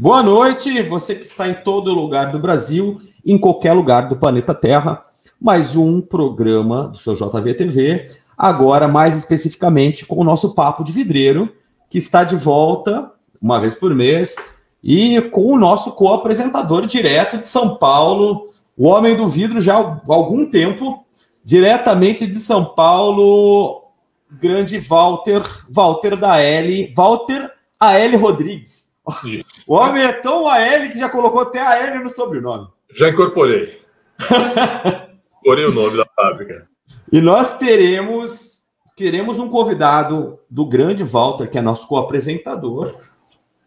[0.00, 4.54] Boa noite, você que está em todo lugar do Brasil, em qualquer lugar do planeta
[4.54, 5.02] Terra.
[5.40, 10.92] Mais um programa do seu JV TV, agora mais especificamente com o nosso Papo de
[10.92, 11.52] Vidreiro,
[11.90, 13.10] que está de volta
[13.42, 14.36] uma vez por mês,
[14.84, 20.00] e com o nosso co-apresentador direto de São Paulo, o homem do vidro já há
[20.06, 21.04] algum tempo,
[21.44, 23.82] diretamente de São Paulo,
[24.30, 28.16] grande Walter, Walter da L, Walter A.L.
[28.16, 28.87] Rodrigues.
[29.66, 32.68] O homem é tão AL que já colocou até AL no sobrenome.
[32.92, 33.80] Já incorporei.
[34.20, 36.68] incorporei o nome da fábrica.
[37.10, 38.62] E nós teremos,
[38.96, 42.96] teremos um convidado do grande Walter, que é nosso co-apresentador,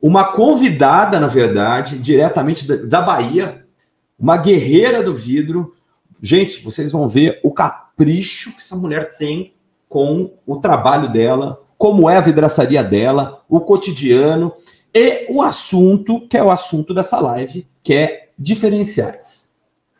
[0.01, 3.65] uma convidada, na verdade, diretamente da, da Bahia,
[4.17, 5.75] uma guerreira do vidro.
[6.21, 9.53] Gente, vocês vão ver o capricho que essa mulher tem
[9.87, 14.53] com o trabalho dela, como é a vidraçaria dela, o cotidiano
[14.93, 19.49] e o assunto, que é o assunto dessa live, que é diferenciais.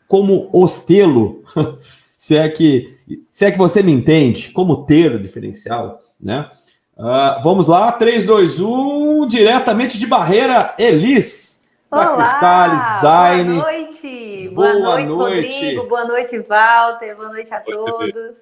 [0.06, 1.42] Como ostelo,
[2.16, 2.96] se é que
[3.30, 6.48] se é que você me entende, como ter o diferencial, né?
[6.96, 13.54] Uh, vamos lá, 3, 2, 1, diretamente de Barreira, Elis, da Cristales Design.
[13.54, 18.34] Boa noite, boa, boa noite, noite, Rodrigo, boa noite, Walter, boa noite a todos.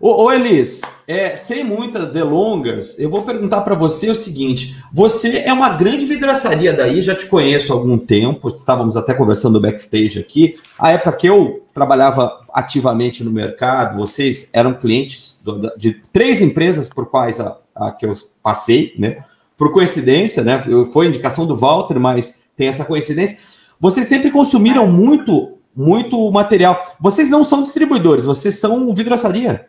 [0.00, 5.38] Ô, ô Elis, é, sem muitas delongas, eu vou perguntar para você o seguinte: você
[5.38, 10.20] é uma grande vidraçaria daí, já te conheço há algum tempo, estávamos até conversando backstage
[10.20, 10.54] aqui.
[10.78, 16.88] A época que eu trabalhava ativamente no mercado, vocês eram clientes do, de três empresas
[16.88, 19.24] por quais a, a, que eu passei, né?
[19.56, 20.62] Por coincidência, né?
[20.92, 23.38] Foi indicação do Walter, mas tem essa coincidência.
[23.80, 26.80] Vocês sempre consumiram muito, muito material.
[27.00, 29.66] Vocês não são distribuidores, vocês são vidraçaria.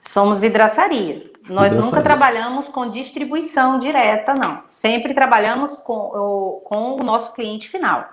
[0.00, 1.30] Somos vidraçaria.
[1.48, 1.80] Nós vidraçaria.
[1.80, 4.62] nunca trabalhamos com distribuição direta, não.
[4.68, 8.08] Sempre trabalhamos com o, com o nosso cliente final.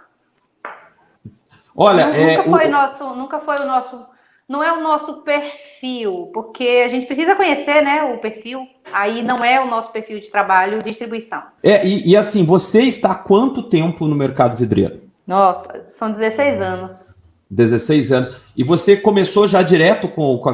[1.75, 2.71] Olha, nunca, é, foi o...
[2.71, 4.03] nosso, nunca foi o nosso,
[4.49, 8.67] não é o nosso perfil, porque a gente precisa conhecer, né, o perfil.
[8.91, 11.43] Aí não é o nosso perfil de trabalho, distribuição.
[11.61, 15.01] É e, e assim, você está há quanto tempo no mercado vidreiro?
[15.27, 17.15] Nossa, são 16 anos.
[17.51, 18.41] 16 anos.
[18.55, 20.53] E você começou já direto com, com a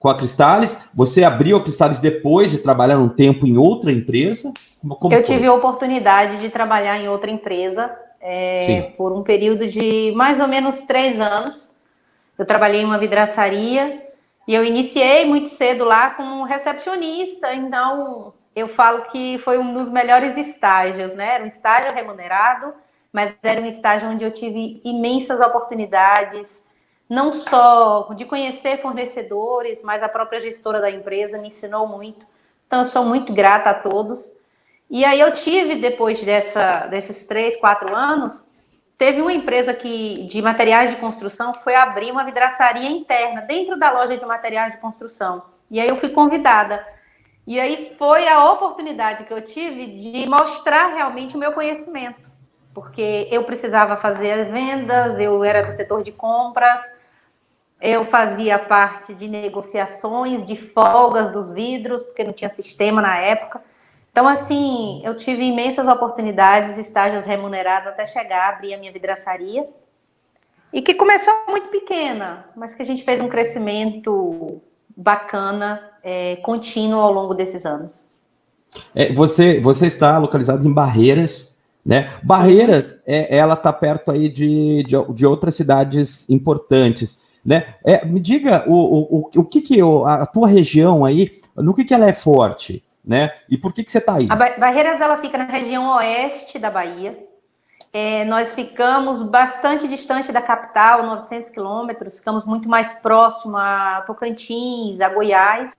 [0.00, 0.88] com a Cristales.
[0.94, 4.52] Você abriu a Cristales depois de trabalhar um tempo em outra empresa?
[4.98, 5.36] Como eu foi?
[5.36, 10.48] tive a oportunidade de trabalhar em outra empresa é, por um período de mais ou
[10.48, 11.70] menos três anos.
[12.38, 14.02] Eu trabalhei em uma vidraçaria
[14.48, 19.90] e eu iniciei muito cedo lá como recepcionista, então eu falo que foi um dos
[19.90, 21.34] melhores estágios, né?
[21.34, 22.72] Era um estágio remunerado,
[23.12, 26.62] mas era um estágio onde eu tive imensas oportunidades,
[27.10, 32.24] não só de conhecer fornecedores, mas a própria gestora da empresa me ensinou muito.
[32.68, 34.32] Então, eu sou muito grata a todos.
[34.88, 38.48] E aí, eu tive, depois dessa, desses três, quatro anos,
[38.96, 43.76] teve uma empresa que, de materiais de construção que foi abrir uma vidraçaria interna dentro
[43.76, 45.42] da loja de materiais de construção.
[45.68, 46.86] E aí, eu fui convidada.
[47.44, 52.30] E aí, foi a oportunidade que eu tive de mostrar realmente o meu conhecimento.
[52.72, 56.80] Porque eu precisava fazer as vendas, eu era do setor de compras,
[57.80, 63.62] eu fazia parte de negociações, de folgas dos vidros, porque não tinha sistema na época.
[64.12, 69.66] Então, assim, eu tive imensas oportunidades, estágios remunerados até chegar a abrir a minha vidraçaria.
[70.72, 74.60] E que começou muito pequena, mas que a gente fez um crescimento
[74.96, 78.10] bacana, é, contínuo ao longo desses anos.
[78.94, 82.12] É, você, você está localizado em Barreiras, né?
[82.22, 87.18] Barreiras, é, ela está perto aí de, de, de outras cidades importantes.
[87.44, 87.74] Né?
[87.84, 91.94] É, me diga o, o, o, que, que a tua região aí, no que, que
[91.94, 93.32] ela é forte, né?
[93.48, 94.28] E por que, que você está aí?
[94.30, 97.18] A Barreiras ela fica na região oeste da Bahia.
[97.92, 105.00] É, nós ficamos bastante distante da capital, 900 quilômetros, ficamos muito mais próximo a Tocantins,
[105.00, 105.74] a Goiás.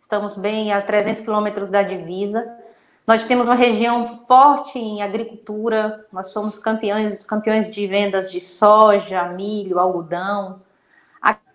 [0.00, 2.44] Estamos bem a 300 quilômetros da divisa.
[3.06, 6.04] Nós temos uma região forte em agricultura.
[6.12, 10.60] Nós somos campeões, campeões de vendas de soja, milho, algodão.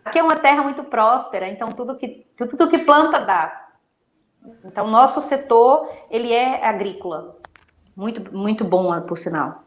[0.03, 3.69] Aqui é uma terra muito próspera, então tudo que, tudo que planta dá.
[4.65, 7.38] Então, nosso setor, ele é agrícola.
[7.95, 9.63] Muito, muito bom, por sinal.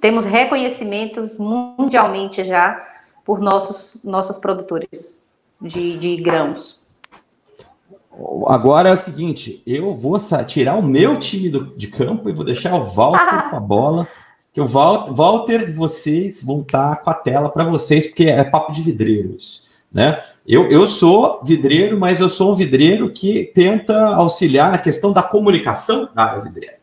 [0.00, 2.80] Temos reconhecimentos mundialmente já
[3.24, 5.18] por nossos, nossos produtores
[5.60, 6.80] de, de grãos.
[8.46, 12.44] Agora é o seguinte, eu vou tirar o meu time do, de campo e vou
[12.44, 14.08] deixar o Walter com a bola.
[14.52, 18.70] Que o Walter, Walter, vocês vão estar com a tela para vocês, porque é papo
[18.70, 19.71] de vidreiros.
[19.92, 20.22] Né?
[20.46, 25.22] Eu, eu sou vidreiro, mas eu sou um vidreiro que tenta auxiliar na questão da
[25.22, 26.76] comunicação da área vidreira.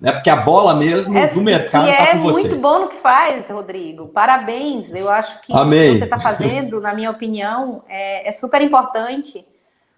[0.00, 0.12] né?
[0.12, 2.46] Porque a bola mesmo é, do mercado está é com vocês.
[2.46, 4.08] É muito bom no que faz, Rodrigo.
[4.08, 4.92] Parabéns.
[4.92, 9.46] Eu acho que o que você está fazendo, na minha opinião, é, é, super importante,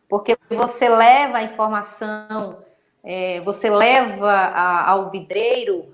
[0.09, 2.59] porque você leva a informação,
[3.03, 5.87] é, você leva a, ao vidreiro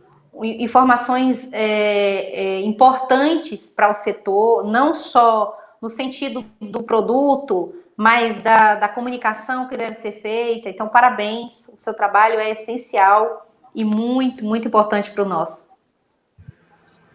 [0.42, 8.74] informações é, é, importantes para o setor, não só no sentido do produto, mas da,
[8.74, 10.70] da comunicação que deve ser feita.
[10.70, 15.62] Então, parabéns, o seu trabalho é essencial e muito, muito importante para o nosso.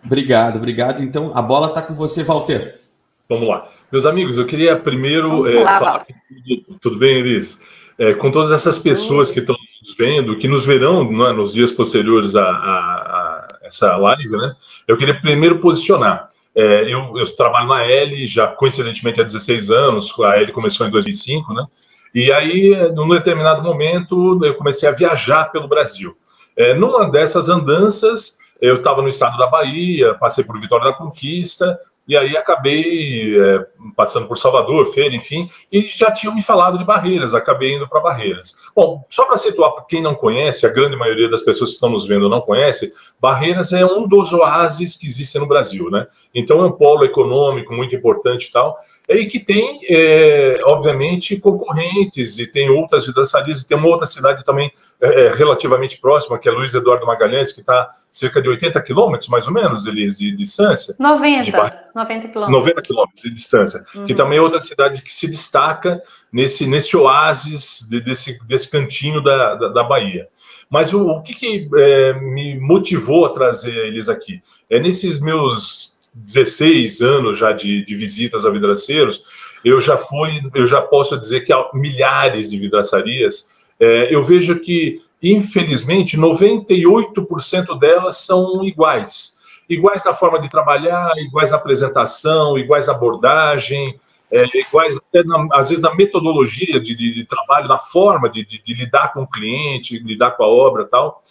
[0.06, 1.02] Obrigado, obrigado.
[1.02, 2.80] Então, a bola está com você, Walter.
[3.28, 3.68] Vamos lá.
[3.92, 7.66] Meus amigos, eu queria primeiro é, lá, falar tudo, tudo, bem, Elis?
[7.98, 11.72] É, com todas essas pessoas que estão nos vendo, que nos verão é, nos dias
[11.72, 14.56] posteriores a, a, a, essa live, né?
[14.88, 16.28] Eu queria primeiro posicionar.
[16.60, 20.92] É, eu, eu, trabalho na L já coincidentemente há 16 anos, a L começou em
[20.92, 21.66] 2005, né?
[22.14, 26.18] E aí, num determinado momento, eu comecei a viajar pelo Brasil.
[26.58, 31.80] É, numa dessas andanças, eu estava no estado da Bahia, passei por Vitória da Conquista,
[32.08, 33.66] e aí acabei é,
[33.96, 38.02] passando por Salvador, Feira, enfim, e já tinham me falado de Barreiras, acabei indo para
[38.02, 38.56] Barreiras.
[38.76, 41.90] Bom, só para situar para quem não conhece, a grande maioria das pessoas que estão
[41.90, 42.92] nos vendo não conhece,
[43.22, 46.08] Barreiras é um dos oásis que existem no Brasil, né?
[46.34, 48.76] Então é um polo econômico muito importante e tal,
[49.18, 54.46] e que tem, é, obviamente, concorrentes, e tem outras vidraçarias, e tem uma outra cidade
[54.46, 54.72] também
[55.02, 59.28] é, é relativamente próxima, que é Luiz Eduardo Magalhães, que está cerca de 80 quilômetros,
[59.28, 60.96] mais ou menos, Elis, de, distância.
[61.00, 62.50] 90, de 90 quilômetros.
[62.50, 64.06] 90 quilômetros de distância, uhum.
[64.06, 66.00] que também é outra cidade que se destaca
[66.32, 70.28] nesse, nesse oásis, de, desse, desse cantinho da, da, da Bahia.
[70.70, 74.40] Mas o, o que, que é, me motivou a trazer eles aqui?
[74.70, 79.24] É nesses meus 16 anos já de, de visitas a vidraceiros,
[79.64, 83.50] eu já fui, eu já posso dizer que há milhares de vidraçarias.
[83.80, 89.38] É, eu vejo que, infelizmente, 98% delas são iguais.
[89.70, 94.00] Iguais na forma de trabalhar, iguais na apresentação, iguais na abordagem,
[94.32, 98.46] é, iguais até, na, às vezes, na metodologia de, de, de trabalho, na forma de,
[98.46, 101.22] de, lidar com o cliente, lidar com a obra tal.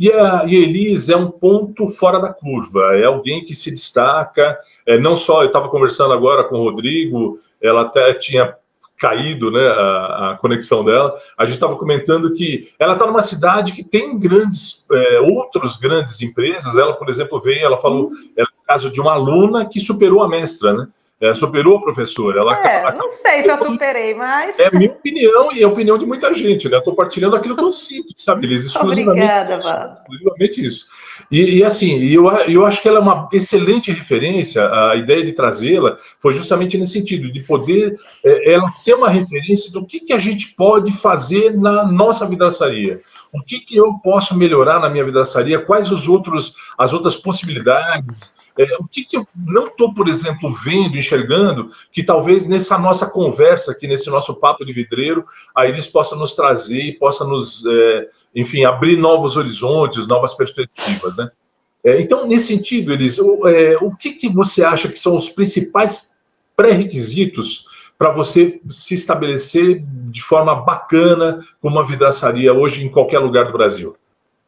[0.00, 3.70] E a, e a Elis é um ponto fora da curva, é alguém que se
[3.70, 8.56] destaca, é, não só, eu estava conversando agora com o Rodrigo, ela até tinha
[8.96, 13.72] caído né, a, a conexão dela, a gente estava comentando que ela está numa cidade
[13.72, 18.08] que tem grandes, é, outras grandes empresas, ela, por exemplo, veio, ela falou,
[18.38, 20.88] é o caso de uma aluna que superou a mestra, né?
[21.20, 22.40] É, superou a professora.
[22.40, 24.58] Ela, é, ela, não sei se eu superei, mas.
[24.58, 26.78] É a minha opinião e a opinião de muita gente, né?
[26.78, 28.46] Estou partilhando aquilo que eu sinto, sabe?
[28.46, 30.86] Eles exclusivamente, Obrigada, exclusivamente isso.
[31.30, 34.66] E, e assim, eu, eu acho que ela é uma excelente referência.
[34.90, 37.94] A ideia de trazê-la foi justamente nesse sentido, de poder
[38.24, 42.98] é, ela ser uma referência do que, que a gente pode fazer na nossa vidraçaria.
[43.30, 45.60] O que, que eu posso melhorar na minha vidraçaria?
[45.60, 48.34] Quais os outros, as outras possibilidades?
[48.60, 53.08] É, o que, que eu não estou, por exemplo, vendo, enxergando, que talvez nessa nossa
[53.08, 55.24] conversa aqui, nesse nosso papo de vidreiro,
[55.56, 61.16] a eles possa nos trazer e possa nos, é, enfim, abrir novos horizontes, novas perspectivas,
[61.16, 61.30] né?
[61.82, 65.30] É, então, nesse sentido, eles, o, é, o que, que você acha que são os
[65.30, 66.14] principais
[66.54, 67.64] pré-requisitos
[67.98, 73.52] para você se estabelecer de forma bacana como uma vidraçaria hoje em qualquer lugar do
[73.52, 73.96] Brasil?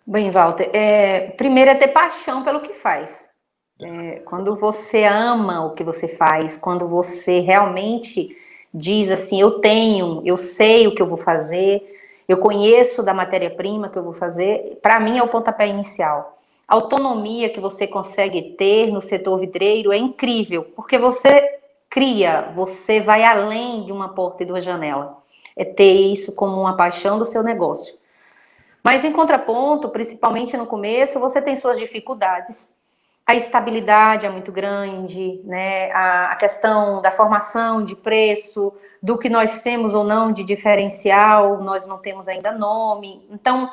[0.07, 3.32] Bem, Walter, é, primeiro é ter paixão pelo que faz.
[3.81, 8.37] É, quando você ama o que você faz, quando você realmente
[8.73, 11.83] diz assim, eu tenho, eu sei o que eu vou fazer,
[12.29, 16.39] eu conheço da matéria-prima que eu vou fazer, para mim é o pontapé inicial.
[16.67, 21.59] A autonomia que você consegue ter no setor vidreiro é incrível, porque você
[21.91, 25.19] cria, você vai além de uma porta e de uma janela.
[25.57, 27.95] É ter isso como uma paixão do seu negócio.
[28.83, 32.75] Mas em contraponto, principalmente no começo, você tem suas dificuldades
[33.33, 35.91] a estabilidade é muito grande, né?
[35.93, 41.63] A, a, questão da formação de preço, do que nós temos ou não de diferencial,
[41.63, 43.27] nós não temos ainda nome.
[43.31, 43.73] Então,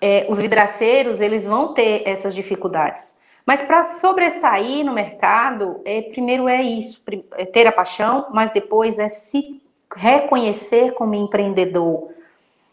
[0.00, 3.14] é, os vidraceiros, eles vão ter essas dificuldades.
[3.44, 7.02] Mas para sobressair no mercado, é, primeiro é isso,
[7.36, 9.62] é ter a paixão, mas depois é se
[9.94, 12.10] reconhecer como empreendedor.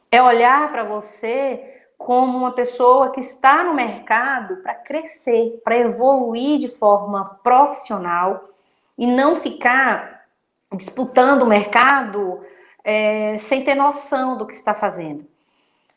[0.10, 6.60] É olhar para você como uma pessoa que está no mercado para crescer, para evoluir
[6.60, 8.50] de forma profissional
[8.98, 10.26] e não ficar
[10.74, 12.42] disputando o mercado
[12.84, 15.26] é, sem ter noção do que está fazendo.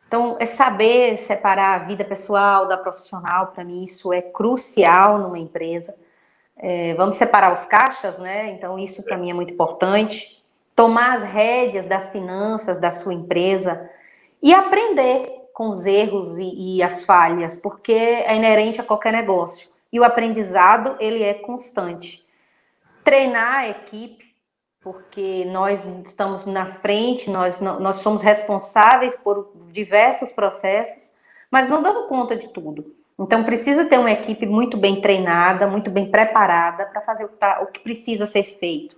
[0.07, 5.39] Então, é saber separar a vida pessoal da profissional, para mim, isso é crucial numa
[5.39, 5.97] empresa.
[6.57, 8.51] É, vamos separar os caixas, né?
[8.53, 10.41] Então, isso para mim é muito importante.
[10.77, 13.91] Tomar as rédeas das finanças da sua empresa
[14.41, 19.71] e aprender com os erros e, e as falhas, porque é inerente a qualquer negócio.
[19.91, 22.27] E o aprendizado, ele é constante.
[23.03, 24.35] Treinar a equipe,
[24.83, 31.15] porque nós estamos na frente, nós, nós somos responsáveis por diversos processos,
[31.51, 32.95] mas não damos conta de tudo.
[33.19, 37.69] Então, precisa ter uma equipe muito bem treinada, muito bem preparada para fazer tá, o
[37.69, 38.95] que precisa ser feito.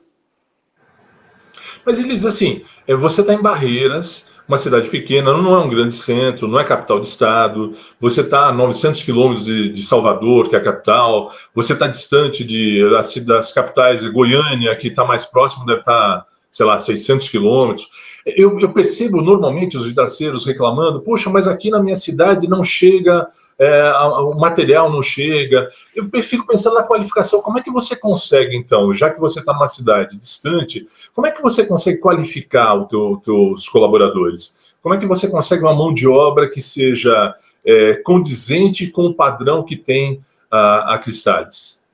[1.85, 5.95] Mas eles, assim, é, você está em Barreiras, uma cidade pequena, não é um grande
[5.95, 10.57] centro, não é capital de estado, você está a 900 quilômetros de, de, Salvador, que
[10.57, 15.67] é a capital, você está distante de, das, das capitais, Goiânia, que está mais próximo,
[15.67, 17.87] deve estar, tá, sei lá, 600 quilômetros.
[18.25, 23.27] Eu, eu, percebo normalmente os vidraceiros reclamando, puxa, mas aqui na minha cidade não chega,
[23.59, 25.67] é, o material não chega.
[25.95, 29.53] Eu fico pensando na qualificação, como é que você consegue, então, já que você está
[29.53, 34.77] numa cidade distante, como é que você consegue qualificar os teu, teus colaboradores?
[34.83, 37.35] Como é que você consegue uma mão de obra que seja
[37.65, 41.85] é, condizente com o padrão que tem a, a Cristales?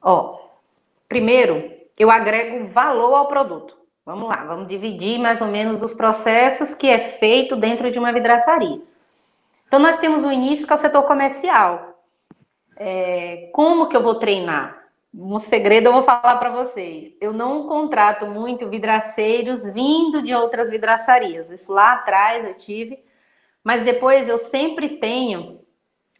[0.00, 0.38] Ó,
[1.08, 3.76] primeiro, eu agrego valor ao produto.
[4.06, 8.12] Vamos lá, vamos dividir mais ou menos os processos que é feito dentro de uma
[8.12, 8.80] vidraçaria.
[9.68, 12.02] Então, nós temos o início, que é o setor comercial.
[12.74, 14.78] É, como que eu vou treinar?
[15.14, 17.14] Um segredo eu vou falar para vocês.
[17.20, 21.50] Eu não contrato muito vidraceiros vindo de outras vidraçarias.
[21.50, 22.98] Isso lá atrás eu tive,
[23.62, 25.60] mas depois eu sempre tenho,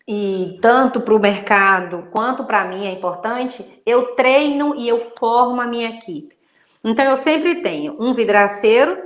[0.06, 5.60] e tanto para o mercado quanto para mim é importante, eu treino e eu formo
[5.60, 6.36] a minha equipe.
[6.84, 9.02] Então, eu sempre tenho um vidraceiro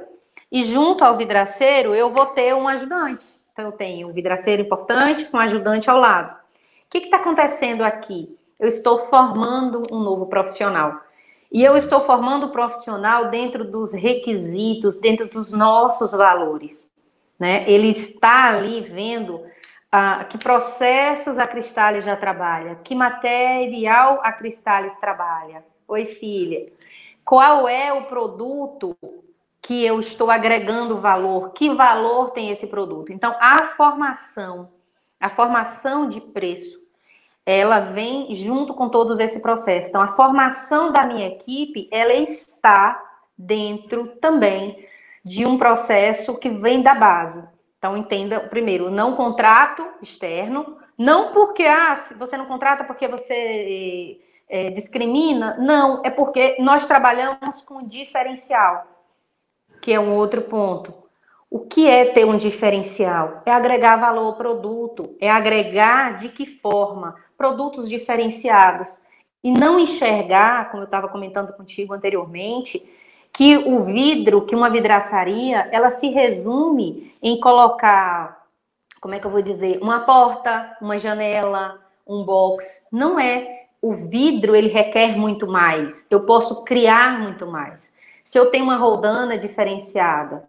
[0.50, 3.41] e junto ao vidraceiro eu vou ter um ajudante.
[3.52, 6.32] Então, eu tenho um vidraceiro importante com um ajudante ao lado.
[6.32, 8.36] O que está acontecendo aqui?
[8.58, 11.00] Eu estou formando um novo profissional.
[11.50, 16.90] E eu estou formando o um profissional dentro dos requisitos, dentro dos nossos valores.
[17.38, 17.68] Né?
[17.70, 19.42] Ele está ali vendo
[19.90, 25.62] ah, que processos a Cristales já trabalha, que material a Cristales trabalha.
[25.86, 26.72] Oi, filha
[27.24, 28.96] qual é o produto
[29.62, 33.12] que eu estou agregando valor, que valor tem esse produto.
[33.12, 34.72] Então, a formação,
[35.20, 36.82] a formação de preço,
[37.46, 39.88] ela vem junto com todos esse processo.
[39.88, 43.00] Então, a formação da minha equipe, ela está
[43.38, 44.84] dentro também
[45.24, 47.44] de um processo que vem da base.
[47.78, 54.70] Então, entenda, primeiro, não contrato externo, não porque, ah, você não contrata porque você é,
[54.70, 55.56] discrimina?
[55.58, 58.86] Não, é porque nós trabalhamos com diferencial,
[59.82, 60.94] que é um outro ponto.
[61.50, 63.42] O que é ter um diferencial?
[63.44, 67.16] É agregar valor ao produto, é agregar de que forma?
[67.36, 69.02] Produtos diferenciados.
[69.44, 72.82] E não enxergar, como eu estava comentando contigo anteriormente,
[73.32, 78.46] que o vidro, que uma vidraçaria, ela se resume em colocar,
[79.00, 82.86] como é que eu vou dizer, uma porta, uma janela, um box.
[82.92, 86.06] Não é o vidro ele requer muito mais.
[86.08, 87.91] Eu posso criar muito mais.
[88.24, 90.44] Se eu tenho uma roldana diferenciada,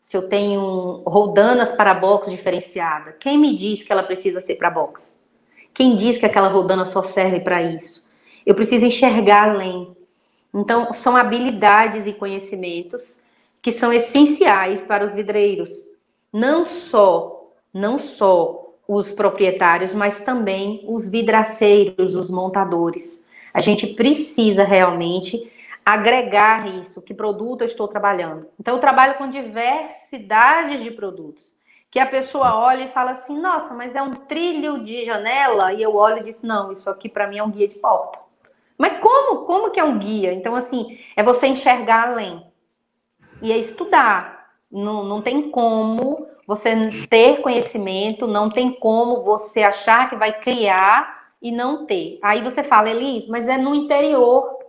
[0.00, 4.70] se eu tenho roldanas para box diferenciada, quem me diz que ela precisa ser para
[4.70, 5.16] box?
[5.72, 8.04] Quem diz que aquela roldana só serve para isso?
[8.44, 9.96] Eu preciso enxergar além.
[10.52, 13.20] Então, são habilidades e conhecimentos
[13.62, 15.70] que são essenciais para os vidreiros.
[16.32, 23.24] Não só, não só os proprietários, mas também os vidraceiros, os montadores.
[23.54, 25.51] A gente precisa realmente
[25.84, 28.48] agregar isso, que produto eu estou trabalhando.
[28.58, 31.52] Então, eu trabalho com diversidades de produtos,
[31.90, 35.82] que a pessoa olha e fala assim, nossa, mas é um trilho de janela, e
[35.82, 38.18] eu olho e diz, não, isso aqui para mim é um guia de porta.
[38.78, 39.44] Mas como?
[39.44, 40.32] Como que é um guia?
[40.32, 42.46] Então, assim, é você enxergar além.
[43.40, 44.50] E é estudar.
[44.70, 46.74] Não, não tem como você
[47.08, 52.18] ter conhecimento, não tem como você achar que vai criar e não ter.
[52.22, 54.61] Aí você fala, Elis, mas é no interior.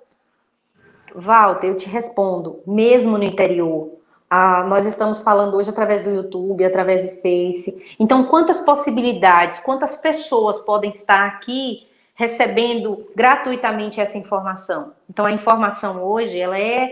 [1.15, 3.91] Walter, eu te respondo, mesmo no interior.
[4.29, 7.96] Ah, nós estamos falando hoje através do YouTube, através do Face.
[8.00, 14.93] Então, quantas possibilidades, quantas pessoas podem estar aqui recebendo gratuitamente essa informação?
[15.10, 16.91] Então, a informação hoje, ela é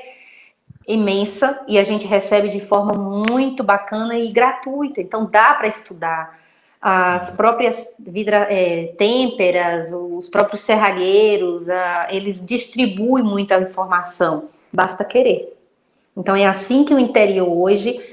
[0.87, 5.01] imensa e a gente recebe de forma muito bacana e gratuita.
[5.01, 6.39] Então dá para estudar
[6.81, 14.49] as próprias vidra, é, têmperas, os próprios serralheiros, a, eles distribuem muita informação.
[14.73, 15.55] Basta querer.
[16.17, 18.03] Então é assim que o interior hoje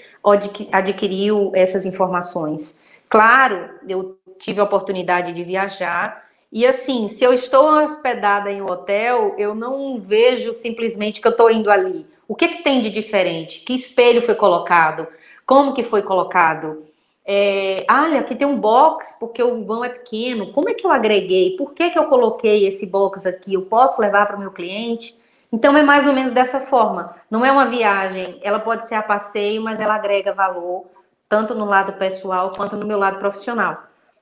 [0.71, 2.79] adquiriu essas informações.
[3.09, 8.67] Claro, eu tive a oportunidade de viajar e assim, se eu estou hospedada em um
[8.67, 12.07] hotel, eu não vejo simplesmente que eu estou indo ali.
[12.27, 13.61] O que, que tem de diferente?
[13.61, 15.07] Que espelho foi colocado?
[15.47, 16.88] Como que foi colocado?
[17.31, 20.51] É, olha, aqui tem um box porque o vão é pequeno.
[20.51, 21.59] Como é que eu agreguei?
[21.59, 23.53] Por que, que eu coloquei esse box aqui?
[23.53, 25.15] Eu posso levar para o meu cliente?
[25.53, 27.15] Então é mais ou menos dessa forma.
[27.31, 30.87] Não é uma viagem, ela pode ser a passeio, mas ela agrega valor
[31.29, 33.75] tanto no lado pessoal quanto no meu lado profissional.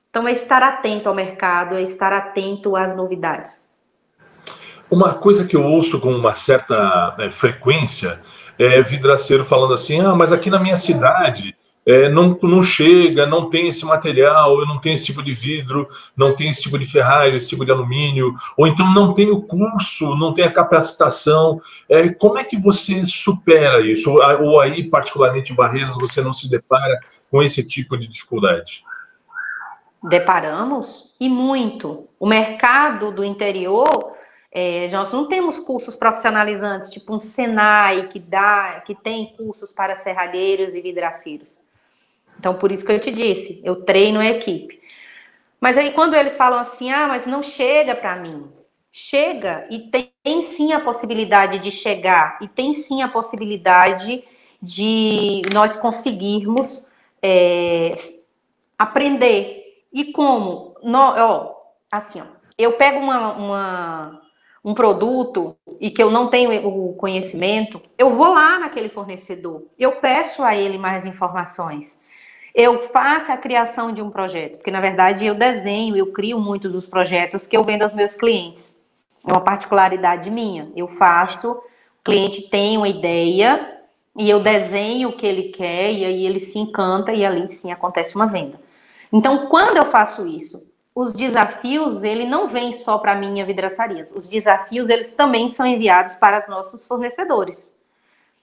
[0.09, 3.69] Então é estar atento ao mercado, é estar atento às novidades.
[4.91, 8.19] Uma coisa que eu ouço com uma certa né, frequência
[8.59, 11.55] é vidraceiro falando assim: ah, mas aqui na minha cidade
[11.87, 15.87] é, não, não chega, não tem esse material, eu não tenho esse tipo de vidro,
[16.17, 19.41] não tem esse tipo de ferragem, esse tipo de alumínio, ou então não tem o
[19.41, 21.61] curso, não tem a capacitação.
[21.87, 24.11] É, como é que você supera isso?
[24.11, 26.99] Ou, ou aí, particularmente em Barreiras, você não se depara
[27.31, 28.83] com esse tipo de dificuldade?
[30.03, 32.07] Deparamos e muito.
[32.19, 34.13] O mercado do interior
[34.51, 39.95] é, nós não temos cursos profissionalizantes, tipo um Senai que dá, que tem cursos para
[39.97, 41.65] serralheiros e vidraceiros.
[42.39, 44.79] Então, por isso que eu te disse, eu treino a equipe.
[45.59, 48.51] Mas aí, quando eles falam assim, ah, mas não chega para mim.
[48.91, 54.23] Chega e tem, tem, sim a possibilidade de chegar, e tem sim a possibilidade
[54.61, 56.87] de nós conseguirmos
[57.21, 57.95] é,
[58.77, 59.83] aprender.
[59.93, 60.75] E como?
[60.83, 61.55] No, ó,
[61.91, 62.25] assim, ó,
[62.57, 64.21] eu pego uma, uma
[64.67, 70.01] um produto e que eu não tenho o conhecimento, eu vou lá naquele fornecedor, eu
[70.01, 72.01] peço a ele mais informações.
[72.59, 76.71] Eu faço a criação de um projeto, porque na verdade eu desenho, eu crio muitos
[76.71, 78.81] dos projetos que eu vendo aos meus clientes.
[79.23, 80.67] É uma particularidade minha.
[80.75, 81.61] Eu faço, o
[82.03, 83.77] cliente tem uma ideia
[84.17, 87.71] e eu desenho o que ele quer e aí ele se encanta e ali sim
[87.71, 88.59] acontece uma venda.
[89.13, 94.03] Então, quando eu faço isso os desafios, ele não vem só para a minha vidraçaria.
[94.15, 97.71] Os desafios, eles também são enviados para os nossos fornecedores.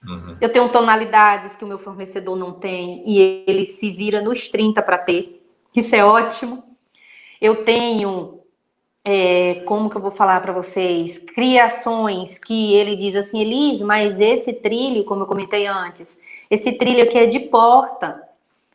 [0.07, 0.37] Uhum.
[0.39, 4.81] Eu tenho tonalidades que o meu fornecedor não tem e ele se vira nos 30
[4.81, 5.41] para ter.
[5.75, 6.63] Isso é ótimo.
[7.41, 8.39] Eu tenho,
[9.03, 11.19] é, como que eu vou falar para vocês?
[11.19, 16.17] Criações que ele diz assim, Elis, mas esse trilho, como eu comentei antes,
[16.49, 18.21] esse trilho aqui é de porta.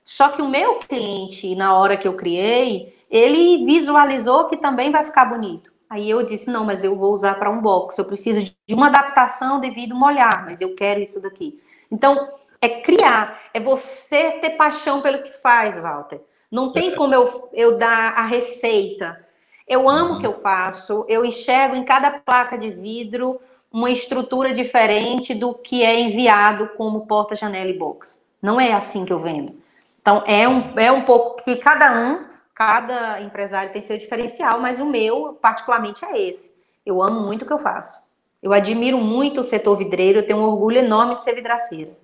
[0.05, 5.05] Só que o meu cliente, na hora que eu criei, ele visualizou que também vai
[5.05, 5.70] ficar bonito.
[5.90, 7.98] Aí eu disse: não, mas eu vou usar para um box.
[7.98, 11.61] Eu preciso de uma adaptação devido molhar, mas eu quero isso daqui.
[11.90, 16.20] Então, é criar, é você ter paixão pelo que faz, Walter.
[16.50, 19.18] Não tem como eu, eu dar a receita.
[19.66, 23.40] Eu amo o que eu faço, eu enxergo em cada placa de vidro
[23.72, 28.26] uma estrutura diferente do que é enviado como porta, janela e box.
[28.42, 29.55] Não é assim que eu vendo.
[30.00, 32.30] Então, é um, é um pouco que cada um
[32.61, 36.53] cada empresário tem seu diferencial, mas o meu, particularmente, é esse.
[36.85, 37.99] Eu amo muito o que eu faço.
[38.42, 41.96] Eu admiro muito o setor vidreiro, eu tenho um orgulho enorme de ser vidraceira.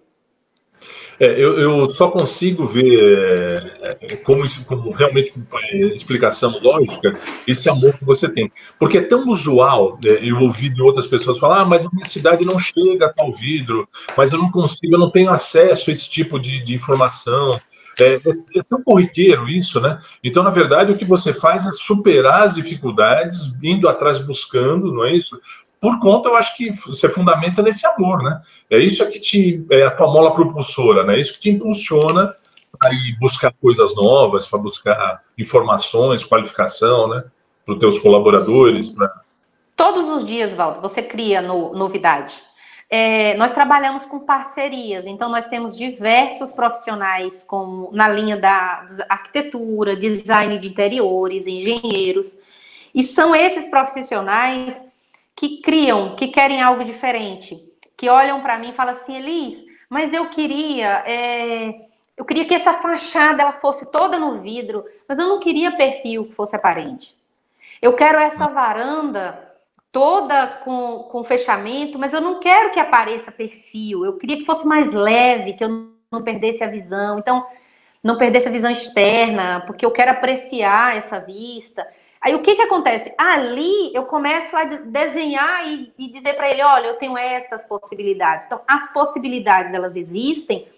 [1.21, 5.35] É, eu, eu, só consigo ver é, como, isso, como realmente
[5.73, 8.51] é, explicação lógica esse amor que você tem.
[8.79, 12.07] Porque é tão usual, é, eu ouvi de outras pessoas falar, ah, mas a minha
[12.07, 15.93] cidade não chega a tal vidro, mas eu não consigo, eu não tenho acesso a
[15.93, 17.61] esse tipo de, de informação.
[17.99, 18.21] É, é,
[18.57, 19.99] é, tão corriqueiro isso, né?
[20.23, 25.05] Então, na verdade, o que você faz é superar as dificuldades, indo atrás, buscando, não
[25.05, 25.41] é isso?
[25.81, 28.41] Por conta, eu acho que você fundamenta nesse amor, né?
[28.71, 31.17] É isso que te é a tua mola propulsora, né?
[31.17, 32.35] É isso que te impulsiona
[32.79, 37.25] para ir buscar coisas novas, para buscar informações, qualificação, né?
[37.65, 38.95] Para os teus colaboradores.
[39.75, 42.35] Todos os dias, Valdo, você cria no, novidade.
[42.89, 49.97] É, nós trabalhamos com parcerias, então nós temos diversos profissionais como na linha da arquitetura,
[49.97, 52.37] design de interiores, engenheiros,
[52.95, 54.85] e são esses profissionais
[55.35, 57.61] que criam, que querem algo diferente,
[57.97, 59.59] que olham para mim e falam assim, Elis,
[59.91, 65.19] mas eu queria, é, eu queria que essa fachada ela fosse toda no vidro, mas
[65.19, 67.17] eu não queria perfil que fosse aparente.
[67.83, 69.46] Eu quero essa varanda
[69.97, 74.05] toda com, com fechamento, mas eu não quero que apareça perfil.
[74.05, 77.19] Eu queria que fosse mais leve, que eu não perdesse a visão.
[77.19, 77.47] Então,
[78.03, 81.89] não perdesse a visão externa, porque eu quero apreciar essa vista.
[82.21, 83.11] Aí o que que acontece?
[83.17, 88.45] Ali eu começo a desenhar e, e dizer para ele, olha, eu tenho essas possibilidades.
[88.45, 90.69] Então, as possibilidades elas existem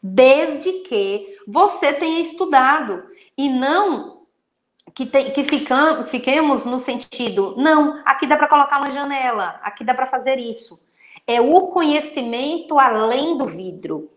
[0.00, 3.02] desde que você tenha estudado
[3.36, 4.17] e não
[4.94, 9.84] que, tem, que ficam, fiquemos no sentido, não, aqui dá para colocar uma janela, aqui
[9.84, 10.78] dá para fazer isso.
[11.26, 14.10] É o conhecimento além do vidro.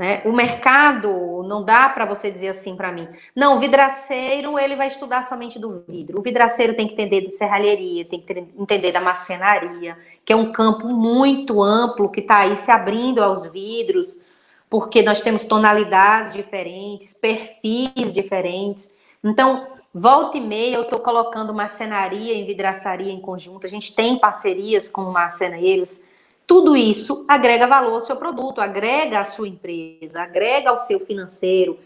[0.00, 0.22] Né?
[0.24, 3.06] O mercado não dá para você dizer assim para mim.
[3.36, 6.18] Não, o vidraceiro ele vai estudar somente do vidro.
[6.18, 10.52] O vidraceiro tem que entender de serralheria, tem que entender da marcenaria, que é um
[10.52, 14.22] campo muito amplo que está aí se abrindo aos vidros,
[14.70, 18.90] porque nós temos tonalidades diferentes, perfis diferentes.
[19.22, 23.66] Então, volta e meia eu estou colocando marcenaria e vidraçaria em conjunto.
[23.66, 26.00] A gente tem parcerias com marceneiros.
[26.46, 31.78] Tudo isso agrega valor ao seu produto, agrega à sua empresa, agrega ao seu financeiro,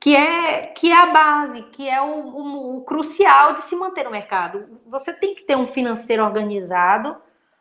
[0.00, 4.04] que é, que é a base, que é o, o, o crucial de se manter
[4.04, 4.80] no mercado.
[4.86, 7.16] Você tem que ter um financeiro organizado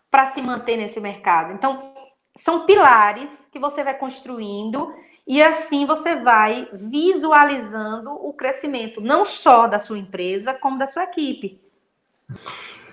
[0.09, 1.53] para se manter nesse mercado.
[1.53, 1.93] Então,
[2.35, 4.93] são pilares que você vai construindo
[5.29, 11.03] e assim você vai visualizando o crescimento, não só da sua empresa, como da sua
[11.03, 11.59] equipe.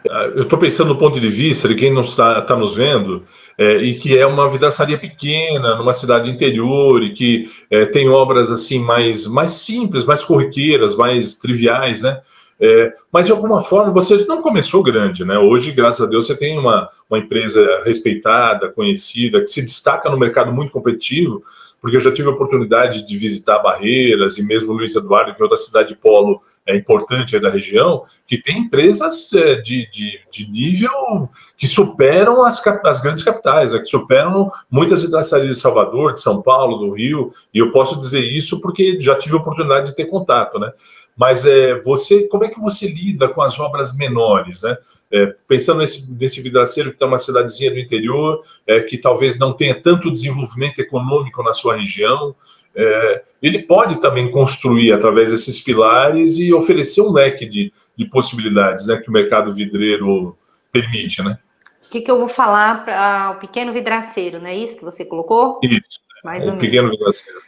[0.04, 3.24] Eu estou pensando do ponto de vista de quem não está, está nos vendo,
[3.56, 8.50] é, e que é uma vidraçaria pequena, numa cidade interior, e que é, tem obras
[8.50, 12.20] assim mais, mais simples, mais corriqueiras, mais triviais, né?
[12.60, 15.38] É, mas de alguma forma você não começou grande, né?
[15.38, 20.18] Hoje, graças a Deus, você tem uma, uma empresa respeitada, conhecida, que se destaca no
[20.18, 21.42] mercado muito competitivo,
[21.86, 25.44] porque eu já tive a oportunidade de visitar Barreiras e mesmo Luiz Eduardo, que é
[25.44, 31.30] outra cidade polo é, importante da região, que tem empresas é, de, de, de, nível
[31.56, 36.42] que superam as, as grandes capitais, é, que superam muitas vidraçarias de Salvador, de São
[36.42, 40.06] Paulo, do Rio, e eu posso dizer isso porque já tive a oportunidade de ter
[40.06, 40.72] contato, né?
[41.16, 44.76] Mas é, você, como é que você lida com as obras menores, né?
[45.10, 49.52] É, pensando nesse, nesse vidraceiro que está uma cidadezinha do interior, é, que talvez não
[49.54, 52.34] tenha tanto desenvolvimento econômico na sua região,
[52.74, 58.86] é, ele pode também construir através desses pilares e oferecer um leque de, de possibilidades,
[58.86, 58.98] né?
[58.98, 60.36] Que o mercado vidreiro
[60.70, 61.38] permite, né?
[61.82, 65.04] O que, que eu vou falar para o pequeno vidraceiro, não é isso que você
[65.04, 65.60] colocou?
[65.62, 67.40] Isso, Mais o pequeno vidraceiro.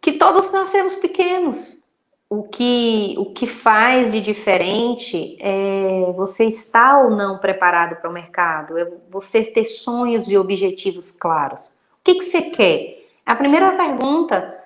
[0.00, 1.83] Que todos nascemos pequenos
[2.28, 8.12] o que, o que faz de diferente é você estar ou não preparado para o
[8.12, 11.66] mercado, é você ter sonhos e objetivos claros.
[11.66, 11.70] O
[12.04, 13.06] que, que você quer?
[13.24, 14.62] A primeira pergunta,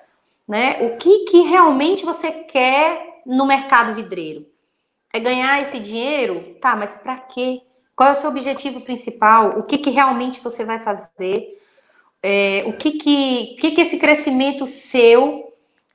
[0.47, 0.77] né?
[0.81, 4.45] O que, que realmente você quer no mercado vidreiro?
[5.13, 6.55] É ganhar esse dinheiro?
[6.61, 7.61] Tá, mas para quê?
[7.95, 9.59] Qual é o seu objetivo principal?
[9.59, 11.59] O que, que realmente você vai fazer?
[12.21, 15.48] É, o que, que, que, que esse crescimento seu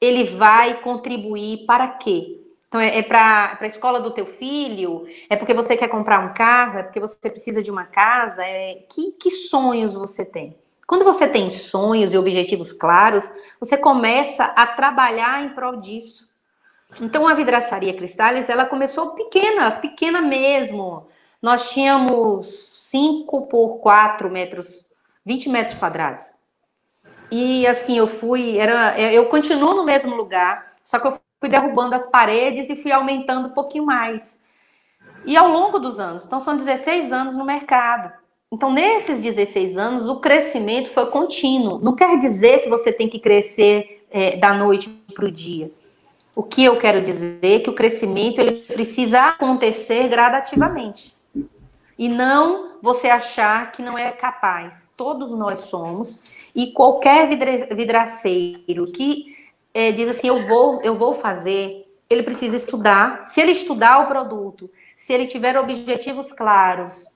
[0.05, 2.41] ele vai contribuir para quê?
[2.69, 5.07] Então, é, é para a escola do teu filho?
[5.31, 6.79] É porque você quer comprar um carro?
[6.79, 8.45] É porque você precisa de uma casa?
[8.45, 10.57] É, que, que sonhos você tem?
[10.87, 16.29] Quando você tem sonhos e objetivos claros, você começa a trabalhar em prol disso.
[17.01, 21.07] Então, a vidraçaria Cristales, ela começou pequena, pequena mesmo.
[21.41, 22.47] Nós tínhamos
[22.91, 24.87] 5 por 4 metros,
[25.25, 26.33] 20 metros quadrados.
[27.37, 31.97] E assim, eu fui, era, eu continuo no mesmo lugar, só que eu fui derrubando
[31.97, 34.39] as paredes e fui aumentando um pouquinho mais.
[35.27, 38.13] E ao longo dos anos, então são 16 anos no mercado.
[38.53, 41.81] Então, nesses 16 anos, o crescimento foi contínuo.
[41.81, 45.73] Não quer dizer que você tem que crescer é, da noite para o dia.
[46.37, 51.17] O que eu quero dizer é que o crescimento ele precisa acontecer gradativamente.
[51.99, 54.87] E não você achar que não é capaz.
[54.97, 56.21] Todos nós somos.
[56.55, 57.29] E qualquer
[57.75, 59.37] vidraceiro que
[59.73, 63.27] é, diz assim, eu vou, eu vou fazer, ele precisa estudar.
[63.27, 67.07] Se ele estudar o produto, se ele tiver objetivos claros,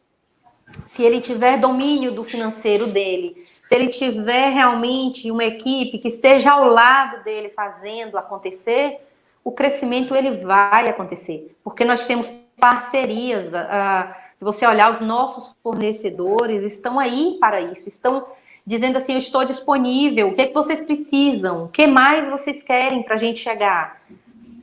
[0.86, 6.52] se ele tiver domínio do financeiro dele, se ele tiver realmente uma equipe que esteja
[6.52, 8.98] ao lado dele fazendo acontecer,
[9.44, 13.46] o crescimento ele vai acontecer, porque nós temos parcerias.
[13.48, 18.26] Uh, se você olhar, os nossos fornecedores estão aí para isso, estão
[18.68, 22.62] dizendo assim: eu estou disponível, o que, é que vocês precisam, o que mais vocês
[22.62, 23.98] querem para a gente chegar.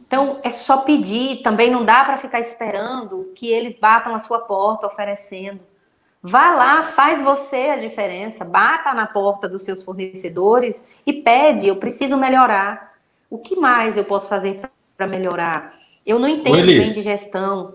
[0.07, 4.39] Então, é só pedir, também não dá para ficar esperando que eles batam a sua
[4.39, 5.59] porta oferecendo.
[6.21, 11.75] Vá lá, faz você a diferença, bata na porta dos seus fornecedores e pede: eu
[11.75, 12.93] preciso melhorar.
[13.27, 14.61] O que mais eu posso fazer
[14.95, 15.73] para melhorar?
[16.05, 17.73] Eu não entendo bem de gestão.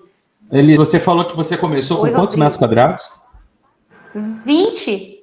[0.53, 3.21] Elis, você falou que você começou Oi, com quantos metros quadrados?
[4.15, 5.20] 20.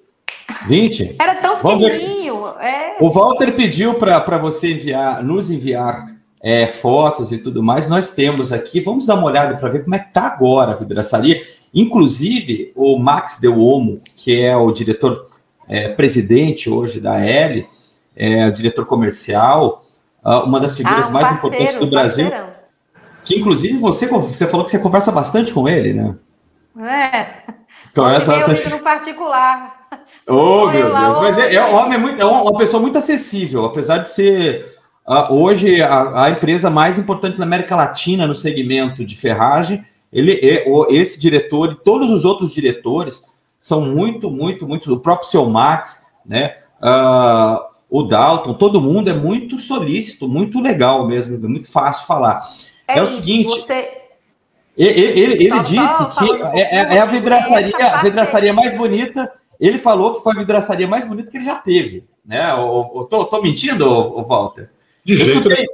[0.67, 1.15] 20?
[1.19, 2.47] Era tão pequenininho.
[2.60, 2.97] É.
[2.99, 6.07] O Walter pediu para você enviar, nos enviar
[6.41, 7.89] é, fotos e tudo mais.
[7.89, 10.75] Nós temos aqui, vamos dar uma olhada para ver como é que está agora a
[10.75, 11.41] vidraçaria.
[11.73, 15.25] Inclusive, o Max Del Omo, que é o diretor
[15.67, 17.67] é, presidente hoje da L,
[18.15, 19.81] é o diretor comercial,
[20.23, 22.29] ah, uma das figuras ah, um mais parceiro, importantes do Brasil.
[22.29, 22.57] Parceirão
[23.27, 26.15] que inclusive você, você falou que você conversa bastante com ele, né?
[26.79, 27.53] É.
[27.93, 28.69] Conversa bastante.
[28.69, 29.76] no particular.
[30.28, 31.17] Oh, meu Deus.
[31.19, 34.65] Mas é, é, homem muito, é uma pessoa muito acessível, apesar de ser
[35.08, 39.84] uh, hoje a, a, empresa mais importante na América Latina no segmento de ferragem.
[40.12, 43.23] Ele é, esse diretor e todos os outros diretores
[43.60, 44.93] são muito, muito, muito.
[44.93, 46.58] O próprio seu Max, né?
[46.82, 52.39] Uh, o Dalton, todo mundo é muito solícito, muito legal mesmo, é muito fácil falar.
[52.88, 53.62] É, é o seguinte.
[53.62, 54.08] Você...
[54.78, 59.32] Ele, ele, ele disse que é, é, é, a vidraçaria, a vidraçaria mais bonita.
[59.59, 62.05] Ele falou que foi a vidraçaria mais bonita que ele já teve.
[62.25, 62.51] Né?
[62.51, 63.85] Eu, tô, tô mentindo,
[64.23, 64.69] Walter?
[65.03, 65.65] De eu jeito escutei,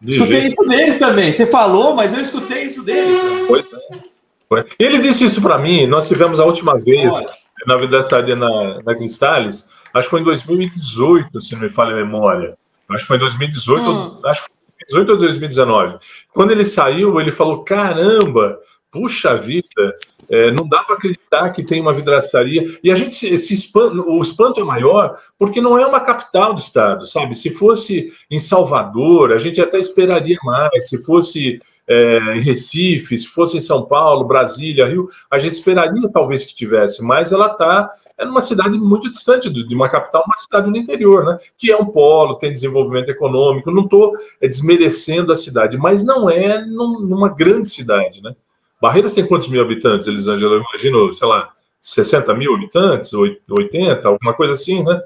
[0.00, 0.52] de escutei jeito.
[0.52, 1.32] isso dele também.
[1.32, 3.16] Você falou, mas eu escutei isso dele.
[3.48, 4.64] Pois é.
[4.78, 5.86] Ele disse isso para mim.
[5.86, 7.28] Nós tivemos a última vez Olha.
[7.66, 9.68] na vidraçaria na, na Cristales
[9.98, 12.56] acho que foi em 2018, se não me falha a memória.
[12.90, 14.20] Acho que foi em 2018, hum.
[14.24, 14.56] acho que foi
[14.88, 15.96] 2018 ou 2019.
[16.32, 18.58] Quando ele saiu, ele falou: caramba,
[18.96, 19.94] puxa vida,
[20.28, 22.64] é, não dá para acreditar que tem uma vidraçaria.
[22.82, 26.54] E a gente se, se espanta, o espanto é maior porque não é uma capital
[26.54, 27.34] do estado, sabe?
[27.34, 30.88] Se fosse em Salvador, a gente até esperaria mais.
[30.88, 36.10] Se fosse é, em Recife, se fosse em São Paulo, Brasília, Rio, a gente esperaria
[36.10, 40.36] talvez que tivesse, mas ela está é numa cidade muito distante de uma capital, uma
[40.36, 41.36] cidade no interior, né?
[41.58, 43.70] Que é um polo, tem desenvolvimento econômico.
[43.70, 48.34] Não estou é, desmerecendo a cidade, mas não é num, numa grande cidade, né?
[48.80, 50.54] Barreiras tem quantos mil habitantes, Elisângela?
[50.54, 55.02] Eu imagino, sei lá, 60 mil habitantes, 80, alguma coisa assim, né?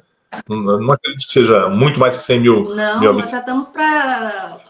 [0.48, 2.64] Não, acredito que seja muito mais que 100 mil.
[2.74, 4.60] Não, mil nós já estamos para.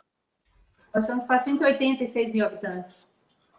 [0.94, 2.96] Nós estamos para 186 mil habitantes.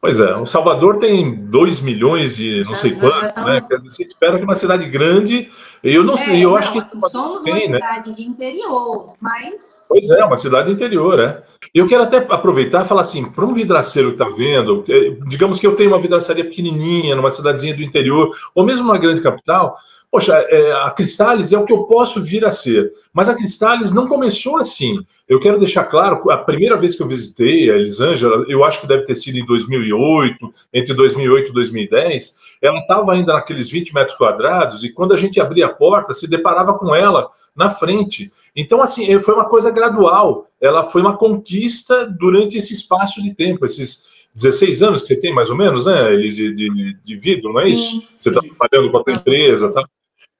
[0.01, 3.51] Pois é, o Salvador tem 2 milhões e não já, sei quanto, estamos...
[3.51, 3.61] né?
[3.83, 5.51] Você espera que uma cidade grande.
[5.83, 6.79] Eu não é, sei, eu não, acho que.
[6.79, 7.79] Assim, somos tem, uma né?
[7.79, 8.15] cidade né?
[8.15, 9.61] de interior, mas.
[9.87, 11.43] Pois é, uma cidade interior, é.
[11.73, 14.83] Eu quero até aproveitar e falar assim, para um vidraceiro que está vendo,
[15.27, 19.21] digamos que eu tenho uma vidraçaria pequenininha, numa cidadezinha do interior, ou mesmo numa grande
[19.21, 19.77] capital,
[20.11, 22.91] Poxa, é, a Cristales é o que eu posso vir a ser.
[23.13, 24.99] Mas a Cristales não começou assim.
[25.25, 28.87] Eu quero deixar claro, a primeira vez que eu visitei a Elisângela, eu acho que
[28.87, 34.17] deve ter sido em 2008, entre 2008 e 2010, ela estava ainda naqueles 20 metros
[34.17, 38.29] quadrados, e quando a gente abria a porta, se deparava com ela na frente.
[38.53, 40.45] Então, assim, foi uma coisa gradual.
[40.59, 45.33] Ela foi uma conquista durante esse espaço de tempo, esses 16 anos que você tem,
[45.33, 47.91] mais ou menos, né, Elise, de, de, vida, não é isso?
[47.91, 49.85] Sim, você está trabalhando com a tua empresa, tá?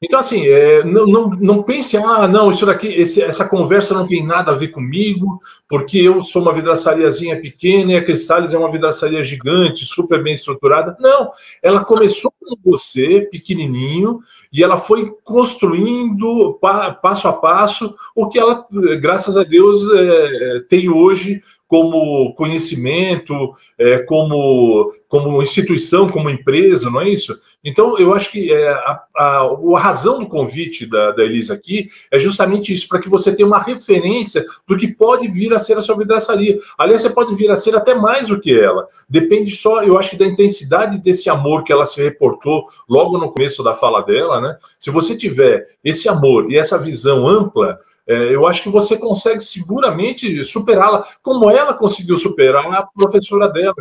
[0.03, 4.07] Então, assim, é, não, não, não pense, ah, não, isso daqui, esse, essa conversa não
[4.07, 5.37] tem nada a ver comigo,
[5.69, 10.33] porque eu sou uma vidraçariazinha pequena e a Cristales é uma vidraçaria gigante, super bem
[10.33, 10.97] estruturada.
[10.99, 11.29] Não,
[11.61, 14.19] ela começou com você, pequenininho,
[14.51, 18.65] e ela foi construindo pa, passo a passo o que ela,
[18.99, 26.99] graças a Deus, é, tem hoje como conhecimento, é, como, como instituição, como empresa, não
[26.99, 27.39] é isso?
[27.63, 31.87] Então, eu acho que é, a, a, a razão do convite da, da Elisa aqui
[32.11, 35.77] é justamente isso, para que você tenha uma referência do que pode vir a ser
[35.77, 36.59] a sua vidraçaria.
[36.77, 38.85] Aliás, você pode vir a ser até mais do que ela.
[39.07, 43.63] Depende só, eu acho da intensidade desse amor que ela se reportou logo no começo
[43.63, 44.57] da fala dela, né?
[44.77, 49.41] Se você tiver esse amor e essa visão ampla, é, eu acho que você consegue
[49.41, 53.75] seguramente superá-la, como ela conseguiu superar a professora dela,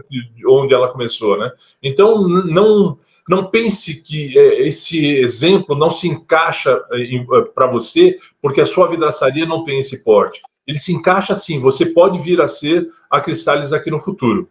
[0.47, 1.51] onde ela começou, né?
[1.83, 2.99] Então, não
[3.31, 8.67] não pense que é, esse exemplo não se encaixa é, é, para você, porque a
[8.67, 10.43] sua vidraçaria não tem esse porte.
[10.67, 14.49] Ele se encaixa sim, você pode vir a ser a Cristales aqui no futuro.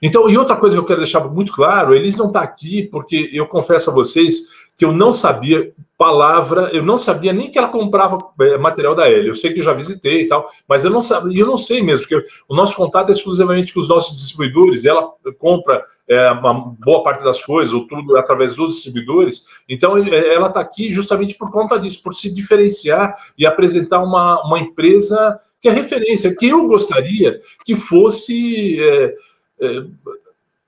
[0.00, 3.28] Então, e outra coisa que eu quero deixar muito claro, eles não está aqui porque
[3.34, 7.68] eu confesso a vocês que eu não sabia palavra, eu não sabia nem que ela
[7.68, 9.28] comprava é, material da L.
[9.28, 11.82] Eu sei que eu já visitei e tal, mas eu não sabia, eu não sei
[11.82, 16.74] mesmo, porque o nosso contato é exclusivamente com os nossos distribuidores, ela compra é, uma
[16.84, 19.46] boa parte das coisas, ou tudo através dos distribuidores.
[19.68, 24.44] Então, é, ela está aqui justamente por conta disso, por se diferenciar e apresentar uma,
[24.44, 28.80] uma empresa que é referência, que eu gostaria que fosse.
[28.80, 29.14] É,
[29.60, 29.84] é,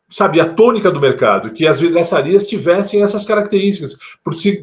[0.09, 3.99] sabe, a tônica do mercado, que as vidraçarias tivessem essas características,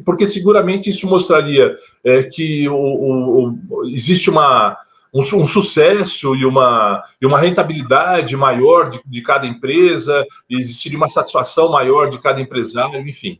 [0.02, 4.78] porque seguramente isso mostraria é, que o, o, o, existe uma,
[5.12, 11.08] um, um, sucesso e uma, e uma rentabilidade maior de, de cada empresa, existiria uma
[11.08, 13.38] satisfação maior de cada empresário, enfim.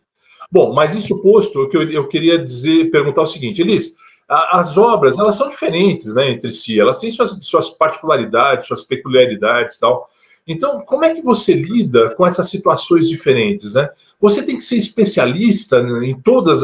[0.51, 3.95] Bom, mas isso posto, eu, eu queria dizer, perguntar o seguinte, Elis,
[4.29, 9.79] as obras, elas são diferentes, né, entre si, elas têm suas, suas particularidades, suas peculiaridades
[9.79, 10.09] tal,
[10.47, 13.89] então, como é que você lida com essas situações diferentes, né?
[14.21, 16.61] Você tem que ser especialista em todas,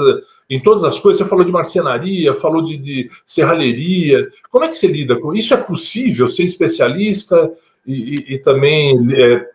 [0.50, 1.22] em todas as coisas.
[1.22, 4.28] Você falou de marcenaria, falou de, de serralheria.
[4.50, 5.54] Como é que você lida com isso?
[5.54, 7.52] É possível ser especialista
[7.86, 9.48] e, e, e também é,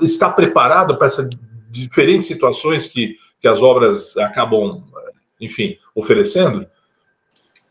[0.00, 1.28] estar preparado para essas
[1.70, 4.82] diferentes situações que, que as obras acabam,
[5.38, 6.66] enfim, oferecendo?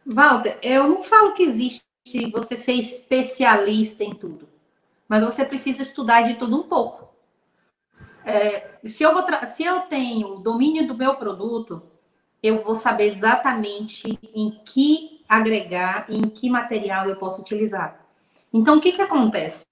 [0.06, 1.84] Walter, eu não falo que existe
[2.32, 4.55] você ser especialista em tudo
[5.08, 7.14] mas você precisa estudar de tudo um pouco.
[8.26, 9.12] É, se, eu
[9.48, 11.84] se eu tenho o domínio do meu produto,
[12.42, 18.06] eu vou saber exatamente em que agregar em que material eu posso utilizar.
[18.54, 19.66] Então, o que, que acontece?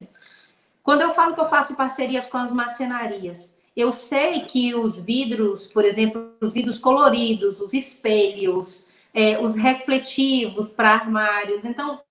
[0.83, 5.67] Quando eu falo que eu faço parcerias com as marcenarias, eu sei que os vidros,
[5.67, 11.65] por exemplo, os vidros coloridos, os espelhos, é, os refletivos para armários.
[11.65, 12.01] Então,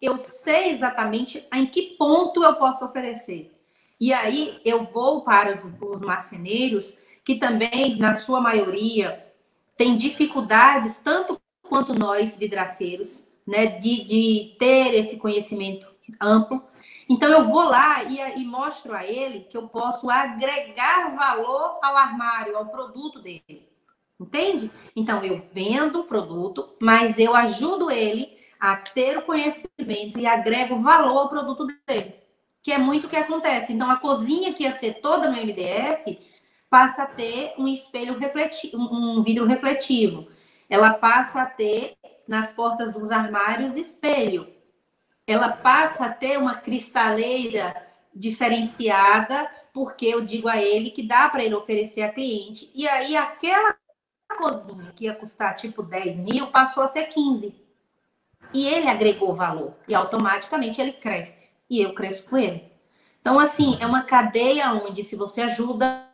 [0.00, 3.52] eu sei exatamente em que ponto eu posso oferecer.
[4.00, 9.26] E aí eu vou para os, os marceneiros, que também, na sua maioria,
[9.76, 15.86] têm dificuldades, tanto quanto nós, vidraceiros, né, de, de ter esse conhecimento
[16.20, 16.62] amplo.
[17.08, 21.96] Então, eu vou lá e, e mostro a ele que eu posso agregar valor ao
[21.96, 23.68] armário, ao produto dele.
[24.18, 24.70] Entende?
[24.96, 30.78] Então, eu vendo o produto, mas eu ajudo ele a ter o conhecimento e agrego
[30.78, 32.14] valor ao produto dele,
[32.62, 33.72] que é muito o que acontece.
[33.72, 36.20] Então, a cozinha que ia ser toda no MDF
[36.68, 40.28] passa a ter um espelho refletivo, um vidro refletivo.
[40.68, 41.96] Ela passa a ter
[42.28, 44.46] nas portas dos armários espelho.
[45.26, 47.74] Ela passa a ter uma cristaleira
[48.14, 52.70] diferenciada, porque eu digo a ele que dá para ele oferecer a cliente.
[52.74, 53.76] E aí, aquela
[54.38, 57.59] cozinha que ia custar tipo 10 mil passou a ser 15.
[58.52, 59.74] E ele agregou valor.
[59.86, 61.50] E automaticamente ele cresce.
[61.68, 62.70] E eu cresço com ele.
[63.20, 66.06] Então, assim, é uma cadeia onde, se você ajuda,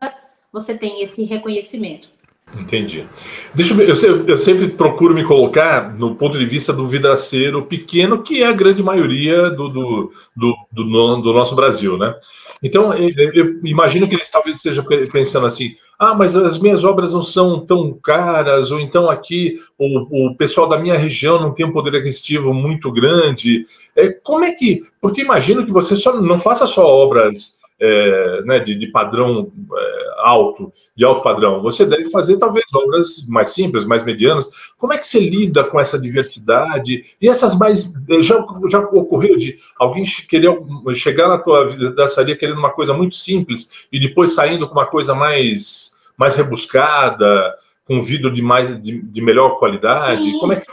[0.52, 2.08] você tem esse reconhecimento.
[2.54, 3.06] Entendi.
[3.54, 8.22] Deixa eu, eu, eu, sempre procuro me colocar no ponto de vista do vidraceiro pequeno,
[8.22, 10.84] que é a grande maioria do, do, do, do,
[11.22, 12.14] do nosso Brasil, né?
[12.62, 17.12] Então, eu, eu, imagino que eles talvez estejam pensando assim: ah, mas as minhas obras
[17.12, 21.66] não são tão caras, ou então aqui o, o pessoal da minha região não tem
[21.66, 23.66] um poder aquisitivo muito grande.
[23.94, 24.84] É, como é que.
[25.00, 30.06] Porque imagino que você só não faça só obras é, né, de, de, padrão é,
[30.18, 31.62] alto, de alto padrão.
[31.62, 34.48] Você deve fazer talvez obras mais simples, mais medianas.
[34.78, 37.04] Como é que você lida com essa diversidade?
[37.20, 37.92] E essas mais.
[38.20, 40.56] Já, já ocorreu de alguém querer
[40.94, 45.14] chegar na tua vidraçaria querendo uma coisa muito simples e depois saindo com uma coisa
[45.14, 50.32] mais, mais rebuscada, com vidro de, mais, de, de melhor qualidade?
[50.38, 50.66] Como é, que,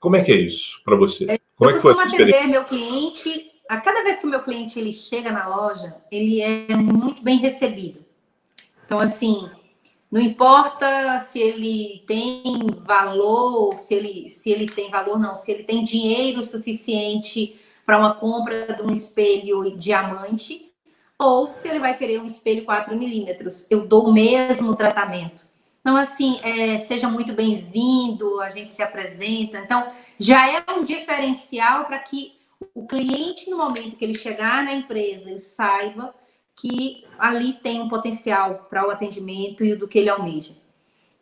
[0.00, 1.38] como é que é isso para você?
[1.56, 4.80] Como Eu é que foi atender meu cliente a cada vez que o meu cliente
[4.80, 8.04] ele chega na loja, ele é muito bem recebido.
[8.84, 9.48] Então, assim,
[10.10, 12.42] não importa se ele tem
[12.84, 18.12] valor, se ele, se ele tem valor, não, se ele tem dinheiro suficiente para uma
[18.12, 20.72] compra de um espelho diamante,
[21.16, 23.68] ou se ele vai querer um espelho 4 milímetros.
[23.70, 25.44] Eu dou o mesmo tratamento.
[25.80, 29.58] Então, assim, é, seja muito bem-vindo, a gente se apresenta.
[29.58, 32.39] Então, já é um diferencial para que
[32.74, 36.14] o cliente, no momento que ele chegar na empresa, ele saiba
[36.54, 40.54] que ali tem um potencial para o atendimento e do que ele almeja.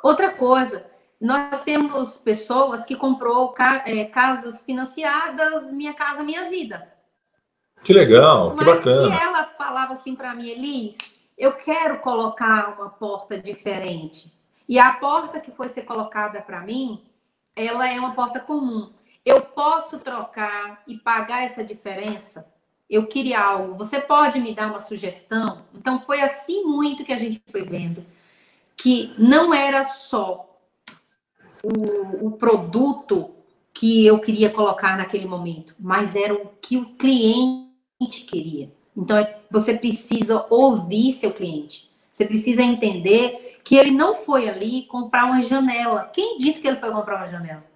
[0.02, 0.84] Outra coisa,
[1.20, 3.54] nós temos pessoas que comprou
[3.86, 6.92] é, casas financiadas, Minha Casa Minha Vida.
[7.82, 9.08] Que legal, que bacana.
[9.08, 10.96] E ela falava assim para mim, Elis,
[11.36, 14.32] eu quero colocar uma porta diferente.
[14.68, 17.04] E a porta que foi ser colocada para mim,
[17.54, 18.92] ela é uma porta comum.
[19.28, 22.50] Eu posso trocar e pagar essa diferença?
[22.88, 23.74] Eu queria algo.
[23.74, 25.66] Você pode me dar uma sugestão?
[25.74, 28.02] Então, foi assim muito que a gente foi vendo
[28.74, 30.58] que não era só
[31.62, 33.34] o, o produto
[33.74, 38.72] que eu queria colocar naquele momento, mas era o que o cliente queria.
[38.96, 41.90] Então, é, você precisa ouvir seu cliente.
[42.10, 46.08] Você precisa entender que ele não foi ali comprar uma janela.
[46.14, 47.67] Quem disse que ele foi comprar uma janela?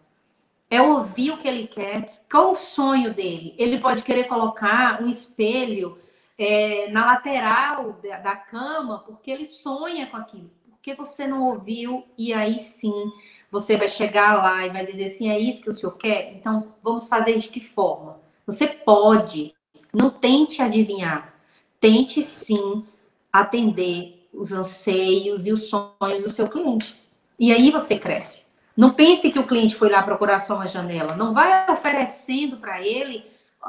[0.73, 3.55] É ouvir o que ele quer, qual o sonho dele.
[3.59, 5.99] Ele pode querer colocar um espelho
[6.39, 10.51] é, na lateral da, da cama, porque ele sonha com aquilo.
[10.71, 13.13] Porque você não ouviu, e aí sim
[13.51, 16.33] você vai chegar lá e vai dizer assim: é isso que o senhor quer?
[16.33, 18.19] Então vamos fazer de que forma?
[18.47, 19.55] Você pode,
[19.93, 21.35] não tente adivinhar,
[21.79, 22.83] tente sim
[23.31, 26.97] atender os anseios e os sonhos do seu cliente.
[27.39, 28.52] E aí você cresce.
[28.77, 31.15] Não pense que o cliente foi lá procurar só uma janela.
[31.15, 33.25] Não vai oferecendo para ele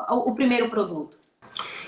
[0.10, 1.16] o, o primeiro produto.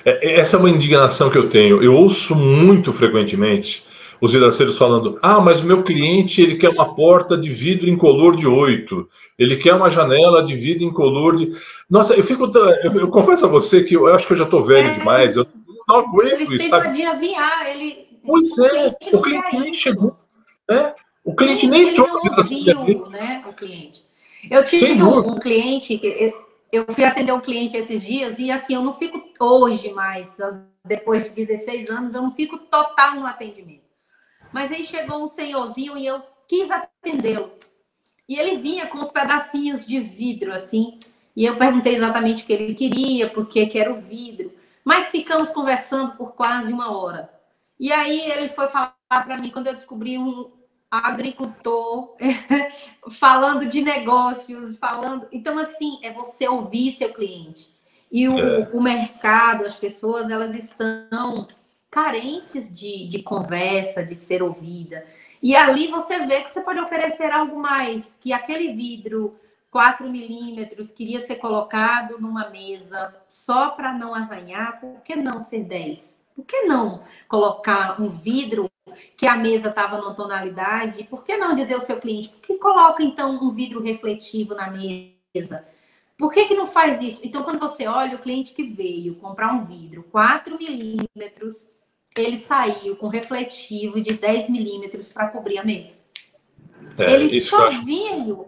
[0.03, 1.81] É, é, essa é uma indignação que eu tenho.
[1.81, 3.85] Eu ouço muito frequentemente
[4.21, 8.35] os vidraceiros falando: ah, mas o meu cliente ele quer uma porta de vidro incolor
[8.35, 9.07] de 8,
[9.37, 11.51] ele quer uma janela de vidro incolor de.
[11.89, 12.49] Nossa, eu fico.
[12.83, 15.35] Eu, confesso a você que eu, acho que eu já estou velho é, demais.
[15.35, 15.45] Eu
[15.87, 16.53] não aguento isso.
[16.53, 17.67] Eles têm adivinhar.
[17.67, 20.15] Ele, pois é, o cliente nem chegou.
[20.69, 20.93] É,
[21.25, 24.05] o cliente nem entrou na ouviu, né, o cliente.
[24.49, 28.75] Eu tive um, um, cliente eu, eu fui atender um cliente esses dias e assim,
[28.75, 30.37] eu não fico hoje mais,
[30.85, 33.85] depois de 16 anos, eu não fico total no atendimento.
[34.53, 37.51] Mas aí chegou um senhorzinho e eu quis atendê-lo.
[38.29, 40.99] e ele vinha com os pedacinhos de vidro, assim.
[41.35, 44.53] E eu perguntei exatamente o que ele queria, por que era o vidro.
[44.83, 47.29] Mas ficamos conversando por quase uma hora.
[47.79, 50.51] E aí ele foi falar para mim, quando eu descobri um
[50.89, 52.15] agricultor
[53.19, 55.27] falando de negócios, falando.
[55.31, 57.73] Então, assim, é você ouvir seu cliente.
[58.11, 58.69] E o, é.
[58.71, 61.47] o mercado, as pessoas, elas estão
[61.89, 65.05] carentes de, de conversa, de ser ouvida.
[65.41, 69.35] E ali você vê que você pode oferecer algo mais, que aquele vidro
[69.75, 75.63] 4 milímetros queria ser colocado numa mesa só para não arranhar, por que não ser
[75.65, 76.17] 10?
[76.33, 78.71] Por que não colocar um vidro
[79.15, 81.03] que a mesa estava numa tonalidade?
[81.03, 84.69] Por que não dizer ao seu cliente, por que coloca então um vidro refletivo na
[84.69, 85.65] mesa?
[86.17, 87.21] Por que, que não faz isso?
[87.23, 91.67] Então, quando você olha o cliente que veio comprar um vidro 4 milímetros,
[92.15, 95.99] ele saiu com refletivo de 10 milímetros para cobrir a mesa.
[96.97, 97.83] É, ele só acho...
[97.83, 98.47] veio.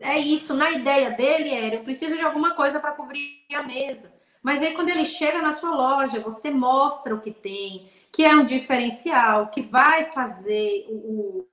[0.00, 4.10] É isso, na ideia dele era: eu preciso de alguma coisa para cobrir a mesa.
[4.42, 8.34] Mas aí, quando ele chega na sua loja, você mostra o que tem, que é
[8.34, 11.46] um diferencial, que vai fazer o,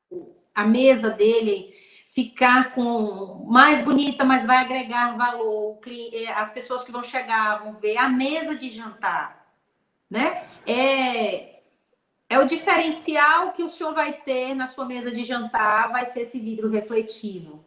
[0.55, 1.75] a mesa dele
[2.15, 5.77] ficar com mais bonita, mas vai agregar valor.
[5.85, 9.45] Eh, as pessoas que vão chegar vão ver a mesa de jantar,
[10.09, 10.47] né?
[10.65, 11.59] É,
[12.29, 16.21] é o diferencial que o senhor vai ter na sua mesa de jantar, vai ser
[16.21, 17.65] esse vidro refletivo.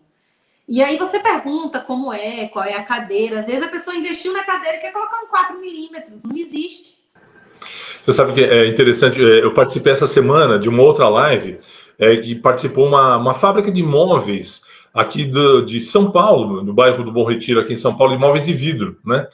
[0.67, 3.41] E aí você pergunta como é, qual é a cadeira.
[3.41, 7.06] Às vezes a pessoa investiu na cadeira e quer colocar um 4 milímetros, não existe.
[8.03, 11.59] Você sabe que é interessante, é, eu participei essa semana de uma outra live
[11.99, 14.63] é, que participou uma, uma fábrica de móveis
[14.95, 18.19] aqui do, de São Paulo, no bairro do Bom Retiro, aqui em São Paulo, de
[18.19, 19.27] móveis de vidro, né?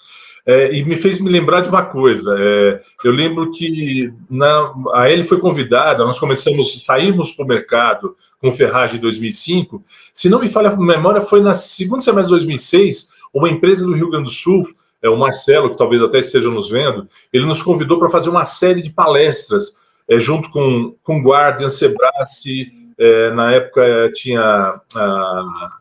[0.44, 2.34] É, e me fez me lembrar de uma coisa.
[2.36, 8.16] É, eu lembro que na, a Ellie foi convidada, nós começamos, saímos para o mercado
[8.40, 9.84] com ferragem em 2005.
[10.12, 13.94] Se não me falha a memória, foi na segunda semestre de 2006, uma empresa do
[13.94, 14.66] Rio Grande do Sul,
[15.02, 18.44] é, o Marcelo, que talvez até esteja nos vendo, ele nos convidou para fazer uma
[18.44, 19.74] série de palestras
[20.08, 24.40] é, junto com, com Guardian, Sebrae, é, na época tinha
[24.94, 25.78] a,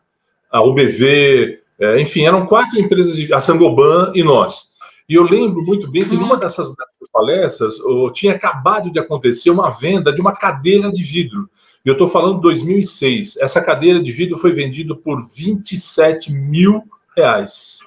[0.50, 4.72] a UBV, é, enfim, eram quatro empresas, a Sangoban e nós.
[5.08, 9.50] E eu lembro muito bem que numa dessas, dessas palestras oh, tinha acabado de acontecer
[9.50, 11.50] uma venda de uma cadeira de vidro.
[11.84, 13.36] E eu estou falando de 2006.
[13.38, 16.82] Essa cadeira de vidro foi vendida por 27 mil
[17.16, 17.80] reais.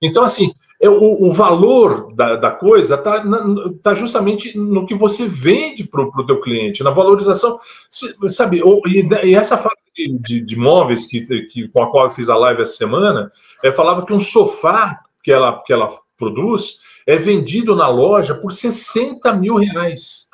[0.00, 3.22] Então, assim, é, o, o valor da, da coisa está
[3.82, 7.58] tá justamente no que você vende para o teu cliente, na valorização.
[8.28, 12.10] Sabe, e, e essa fábrica de, de, de móveis que, que, com a qual eu
[12.10, 13.30] fiz a live essa semana,
[13.64, 18.52] é, falava que um sofá que ela, que ela produz é vendido na loja por
[18.52, 20.28] 60 mil reais.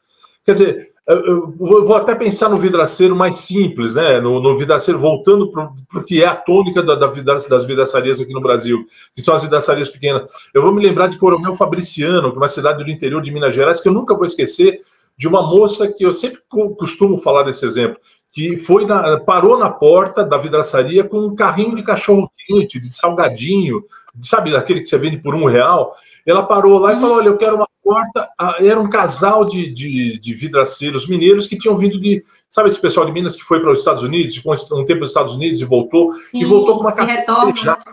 [0.45, 4.21] Quer dizer, eu vou até pensar no vidraceiro mais simples, né?
[4.21, 8.33] No, no vidraceiro, voltando para o que é a tônica da, da, das vidraçarias aqui
[8.33, 10.31] no Brasil, que são as vidraçarias pequenas.
[10.55, 13.55] Eu vou me lembrar de Coronel Fabriciano, que é uma cidade do interior de Minas
[13.55, 14.79] Gerais, que eu nunca vou esquecer,
[15.17, 18.01] de uma moça que eu sempre costumo falar desse exemplo,
[18.33, 22.93] que foi na, parou na porta da vidraçaria com um carrinho de cachorro quente, de
[22.93, 23.85] salgadinho,
[24.23, 25.93] sabe, aquele que você vende por um real.
[26.27, 28.29] Ela parou lá e falou: Olha, eu quero uma porta.
[28.41, 32.25] Ah, era um casal de, de, de, vidraceiros mineiros que tinham vindo de.
[32.49, 35.11] Sabe esse pessoal de Minas que foi para os Estados Unidos, ficou um tempo nos
[35.11, 37.23] Estados Unidos e voltou, Sim, e voltou com uma carteira
[37.53, 37.85] fechada.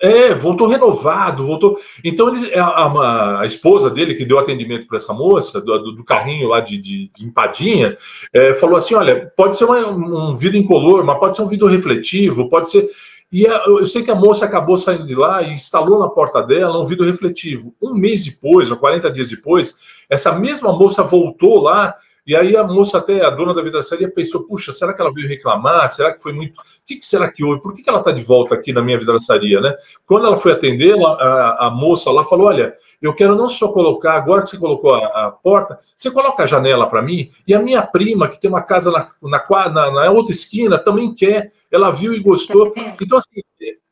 [0.00, 1.76] É, voltou renovado, voltou.
[2.04, 6.04] Então, ele, a, a, a esposa dele, que deu atendimento para essa moça, do, do,
[6.04, 7.96] carrinho lá de, de, de empadinha,
[8.32, 11.66] é, falou assim: olha, pode ser uma, um vidro incolor, mas pode ser um vidro
[11.66, 12.88] refletivo, pode ser.
[13.32, 16.42] E a, eu sei que a moça acabou saindo de lá e instalou na porta
[16.42, 17.74] dela um vidro refletivo.
[17.82, 19.74] Um mês depois, ou 40 dias depois,
[20.08, 21.94] essa mesma moça voltou lá
[22.26, 25.28] e aí a moça, até a dona da vidraçaria, pensou: puxa, será que ela veio
[25.28, 25.86] reclamar?
[25.90, 26.58] Será que foi muito.
[26.58, 27.60] O que, que será que houve?
[27.60, 29.76] Por que, que ela está de volta aqui na minha vidraçaria, né?
[30.06, 34.14] Quando ela foi atender, a, a, moça lá falou: olha, eu quero não só colocar,
[34.14, 37.60] agora que você colocou a, a porta, você coloca a janela para mim, e a
[37.60, 41.52] minha prima, que tem uma casa na, na, na, na outra esquina, também quer.
[41.74, 42.72] Ela viu e gostou.
[43.00, 43.40] Então, assim,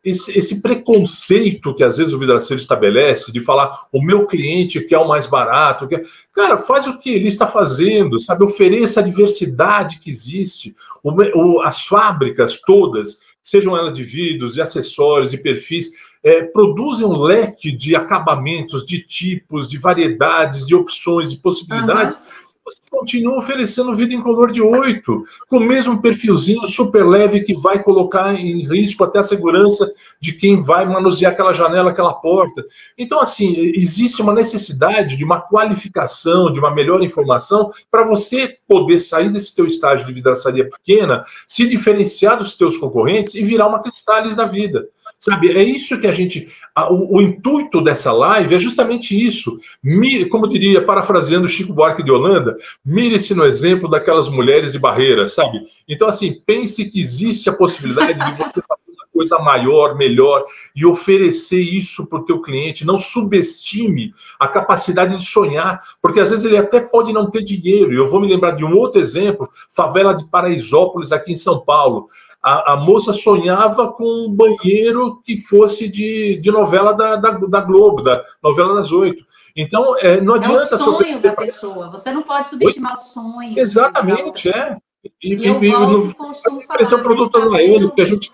[0.04, 4.98] esse, esse, preconceito que às vezes o vidraceiro estabelece de falar o meu cliente quer
[4.98, 6.02] o mais barato, quer...
[6.32, 8.44] cara, faz o que ele está fazendo, sabe?
[8.44, 10.74] Ofereça a diversidade que existe.
[11.02, 15.90] O, o, as fábricas todas, sejam elas de vidros, de acessórios, de perfis,
[16.22, 22.16] é, produzem um leque de acabamentos, de tipos, de variedades, de opções, de possibilidades.
[22.16, 27.42] Uhum você continua oferecendo vida em color de 8, com o mesmo perfilzinho super leve
[27.42, 32.14] que vai colocar em risco até a segurança de quem vai manusear aquela janela, aquela
[32.14, 32.64] porta.
[32.96, 38.98] Então, assim, existe uma necessidade de uma qualificação, de uma melhor informação, para você poder
[39.00, 43.82] sair desse teu estágio de vidraçaria pequena, se diferenciar dos teus concorrentes e virar uma
[43.82, 44.88] Cristales da vida.
[45.22, 46.48] Sabe, é isso que a gente.
[46.74, 49.56] A, o, o, intuito dessa live é justamente isso.
[49.80, 55.28] Mire, como diria, parafraseando Chico Buarque de Holanda, mire-se no exemplo daquelas mulheres de barreira,
[55.28, 55.60] sabe?
[55.88, 60.42] Então, assim, pense que existe a possibilidade de você fazer uma coisa maior, melhor
[60.74, 62.84] e oferecer isso para o teu cliente.
[62.84, 67.92] Não subestime a capacidade de sonhar, porque às vezes ele até pode não ter dinheiro.
[67.92, 72.08] Eu vou me lembrar de um outro exemplo, favela de Paraisópolis, aqui em São Paulo
[72.42, 77.60] a, a, moça sonhava com um banheiro que fosse de, de novela da, da, da
[77.60, 79.24] Globo, da novela das oito.
[79.56, 80.74] Então, é, não adianta...
[80.74, 82.98] É o sonho da pessoa, você não pode subestimar Oi?
[82.98, 83.58] o sonho.
[83.58, 84.76] Exatamente, é.
[85.22, 86.16] E, e, eu e, volto,
[86.48, 88.32] não oferecer o produto a ele, porque a gente...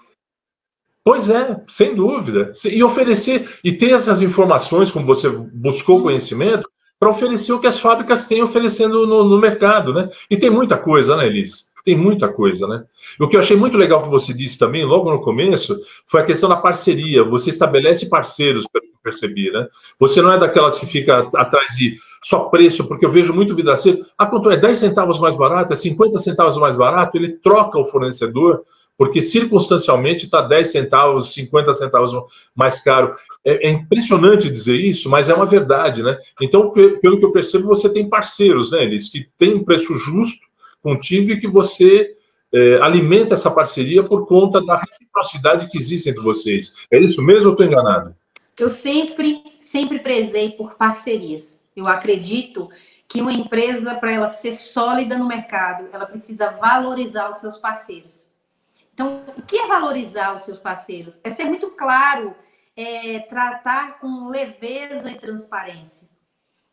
[1.05, 2.53] Pois é, sem dúvida.
[2.67, 7.79] E oferecer, e ter essas informações, como você buscou conhecimento, para oferecer o que as
[7.79, 10.09] fábricas têm oferecendo no, no mercado, né?
[10.31, 11.73] E tem muita coisa, né, Elis?
[11.89, 12.85] Tem muita coisa, né?
[13.19, 16.23] O que eu achei muito legal que você disse também, logo no começo, foi a
[16.23, 17.25] questão da parceria.
[17.25, 19.67] Você estabelece parceiros, pelo que eu percebi, né?
[19.99, 24.05] Você não é daquelas que fica atrás de só preço, porque eu vejo muito vidraceiro.
[24.19, 27.87] Ah, quanto é 10 centavos mais barato, é 50 centavos mais barato, ele troca o
[27.87, 28.63] fornecedor
[28.99, 32.13] porque circunstancialmente está 10 centavos, 50 centavos
[32.53, 33.15] mais caro.
[33.45, 36.19] É, é, impressionante dizer isso, mas é uma verdade, né?
[36.43, 40.48] Então, pelo que eu percebo, você tem parceiros, né, Eles, que têm um preço justo
[40.89, 42.17] contigo e que você
[42.53, 46.87] é, alimenta essa parceria por conta da reciprocidade que existe entre vocês.
[46.91, 48.17] É isso mesmo ou estou enganado?
[48.59, 51.61] Eu sempre, sempre prezei por parcerias.
[51.77, 52.71] Eu acredito
[53.07, 58.27] que uma empresa, para ela ser sólida no mercado, ela precisa valorizar os seus parceiros.
[58.93, 61.21] Então, o que é valorizar os seus parceiros?
[61.23, 62.35] É ser muito claro,
[62.75, 66.09] é tratar com leveza e transparência.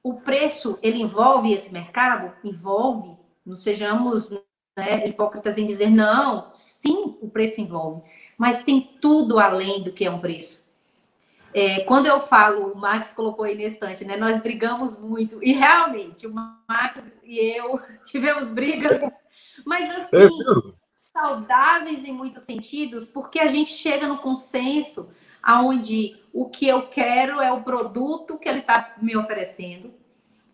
[0.01, 2.31] O preço, ele envolve esse mercado?
[2.43, 3.17] Envolve.
[3.45, 4.31] Não sejamos
[4.75, 6.51] né, hipócritas em dizer não.
[6.53, 8.01] Sim, o preço envolve.
[8.37, 10.63] Mas tem tudo além do que é um preço.
[11.53, 14.17] É, quando eu falo, o Max colocou aí nesse instante, né?
[14.17, 15.41] Nós brigamos muito.
[15.41, 19.01] E realmente, o Max e eu tivemos brigas.
[19.65, 25.09] Mas assim, é saudáveis em muitos sentidos, porque a gente chega no consenso
[25.41, 29.93] aonde o que eu quero é o produto que ele está me oferecendo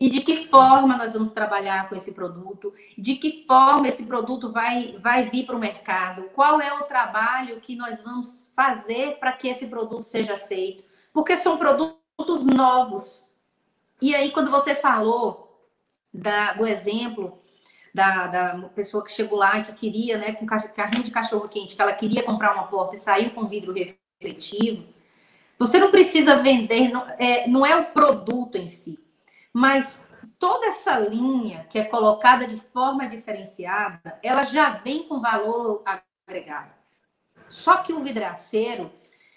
[0.02, 4.50] e de que forma nós vamos trabalhar com esse produto, de que forma esse produto
[4.50, 9.32] vai, vai vir para o mercado, qual é o trabalho que nós vamos fazer para
[9.32, 10.84] que esse produto seja aceito,
[11.14, 13.24] porque são produtos novos.
[14.02, 15.70] E aí, quando você falou
[16.12, 17.40] da, do exemplo
[17.94, 21.76] da, da pessoa que chegou lá e que queria, né, com carrinho de cachorro quente,
[21.76, 24.84] que ela queria comprar uma porta e saiu com vidro refletivo.
[25.60, 28.98] Você não precisa vender, não é, não é o produto em si,
[29.54, 30.00] mas
[30.38, 36.74] toda essa linha que é colocada de forma diferenciada, ela já vem com valor agregado.
[37.48, 38.92] Só que o vidraceiro,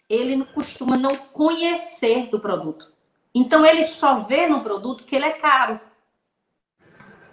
[0.09, 2.93] ele costuma não conhecer do produto.
[3.35, 5.81] Então, ele só vê no produto que ele é caro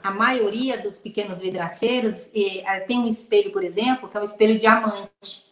[0.04, 4.58] a maioria dos pequenos vidraceiros eh, tem um espelho, por exemplo, que é um espelho
[4.58, 5.46] diamante,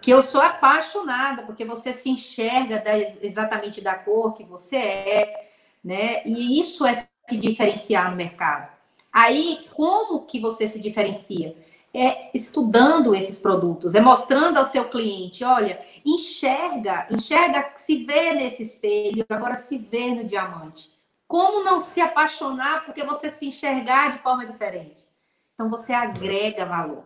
[0.00, 5.45] que eu sou apaixonada, porque você se enxerga da, exatamente da cor que você é,
[5.86, 6.20] né?
[6.26, 6.96] E isso é
[7.28, 8.74] se diferenciar no mercado.
[9.12, 11.56] Aí, como que você se diferencia?
[11.94, 18.64] É estudando esses produtos, é mostrando ao seu cliente, olha, enxerga, enxerga, se vê nesse
[18.64, 20.90] espelho, agora se vê no diamante.
[21.26, 25.06] Como não se apaixonar porque você se enxergar de forma diferente?
[25.54, 27.04] Então você agrega valor.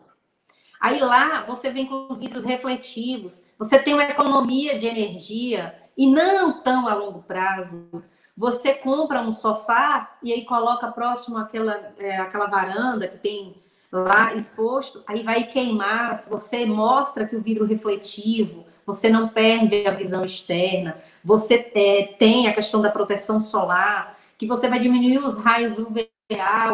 [0.80, 6.06] Aí lá você vem com os vidros refletivos, você tem uma economia de energia e
[6.06, 8.02] não tão a longo prazo.
[8.36, 13.56] Você compra um sofá e aí coloca próximo àquela, é, àquela varanda que tem
[13.92, 16.16] lá exposto, aí vai queimar.
[16.16, 22.14] Se você mostra que o vidro refletivo, você não perde a visão externa, você é,
[22.18, 26.08] tem a questão da proteção solar, que você vai diminuir os raios UVA,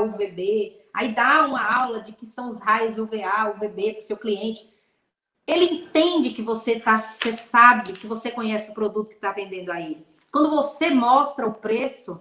[0.01, 4.17] UVB, aí dá uma aula de que são os raios UVA, UVB para o seu
[4.17, 4.69] cliente.
[5.47, 9.71] Ele entende que você tá, você sabe, que você conhece o produto que está vendendo
[9.71, 10.05] a ele.
[10.37, 12.21] Quando você mostra o preço,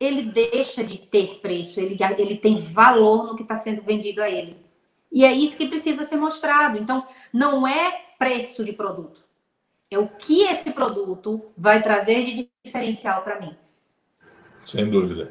[0.00, 4.28] ele deixa de ter preço, ele, ele tem valor no que está sendo vendido a
[4.28, 4.56] ele.
[5.12, 6.76] E é isso que precisa ser mostrado.
[6.76, 9.20] Então, não é preço de produto.
[9.88, 13.54] É o que esse produto vai trazer de diferencial para mim.
[14.64, 15.30] Sem dúvida.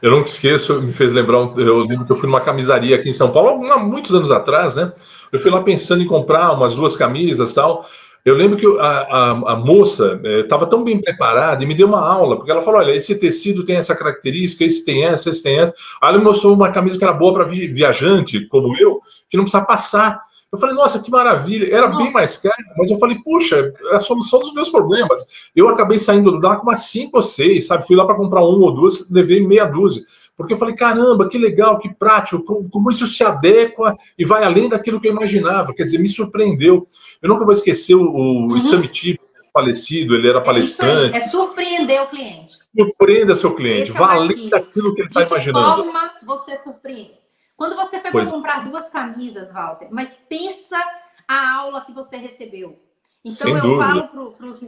[0.00, 3.12] Eu nunca esqueço, me fez lembrar, eu lembro que eu fui numa camisaria aqui em
[3.12, 4.90] São Paulo, há muitos anos atrás, né?
[5.30, 7.86] Eu fui lá pensando em comprar umas duas camisas tal.
[8.24, 11.88] Eu lembro que a, a, a moça estava eh, tão bem preparada e me deu
[11.88, 15.42] uma aula, porque ela falou: olha, esse tecido tem essa característica, esse tem essa, esse
[15.42, 15.74] tem essa.
[16.00, 19.44] Aí ela me mostrou uma camisa que era boa para viajante, como eu, que não
[19.44, 20.22] precisa passar.
[20.52, 21.74] Eu falei, nossa, que maravilha.
[21.74, 25.48] Era bem mais caro, mas eu falei, puxa, é a solução dos meus problemas.
[25.56, 27.86] Eu acabei saindo lá com umas cinco ou seis, sabe?
[27.86, 30.02] Fui lá para comprar uma ou duas, levei meia dúzia.
[30.36, 34.68] Porque eu falei, caramba, que legal, que prático, como isso se adequa e vai além
[34.68, 35.74] daquilo que eu imaginava.
[35.74, 36.86] Quer dizer, me surpreendeu.
[37.20, 38.56] Eu nunca vou esquecer o, o uhum.
[38.56, 39.20] Isamiti,
[39.52, 41.16] falecido, ele era é palestrante.
[41.16, 42.56] É, é surpreender o cliente.
[42.76, 45.84] Surpreenda seu cliente, Esse vá além daquilo que ele está imaginando.
[45.84, 47.20] forma você surpreende?
[47.56, 50.82] Quando você foi para comprar duas camisas, Walter, mas pensa
[51.28, 52.80] a aula que você recebeu.
[53.24, 53.84] Então, Sem eu dúvida.
[53.84, 54.08] falo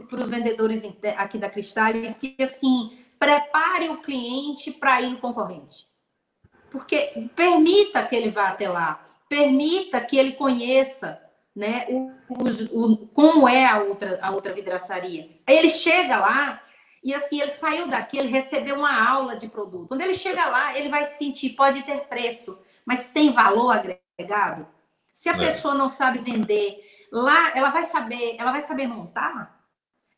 [0.07, 0.83] para os vendedores
[1.17, 5.87] aqui da Cristales que, assim, prepare o cliente para ir no concorrente.
[6.69, 11.21] Porque permita que ele vá até lá, permita que ele conheça
[11.55, 15.29] né, o, o, o, como é a outra, a outra vidraçaria.
[15.47, 16.61] Aí ele chega lá
[17.01, 19.87] e assim, ele saiu daqui, ele recebeu uma aula de produto.
[19.87, 24.67] Quando ele chega lá, ele vai sentir, pode ter preço, mas tem valor agregado?
[25.13, 25.37] Se a é.
[25.37, 29.55] pessoa não sabe vender, lá ela vai saber, ela vai saber montar?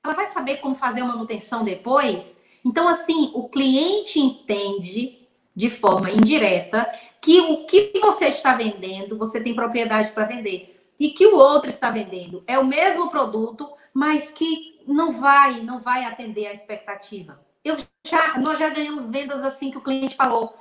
[0.04, 2.38] Ela vai saber como fazer a manutenção depois?
[2.68, 6.86] Então, assim, o cliente entende de forma indireta
[7.22, 10.78] que o que você está vendendo, você tem propriedade para vender.
[11.00, 15.80] E que o outro está vendendo é o mesmo produto, mas que não vai, não
[15.80, 17.40] vai atender a expectativa.
[17.64, 20.54] Eu já, nós já ganhamos vendas assim que o cliente falou: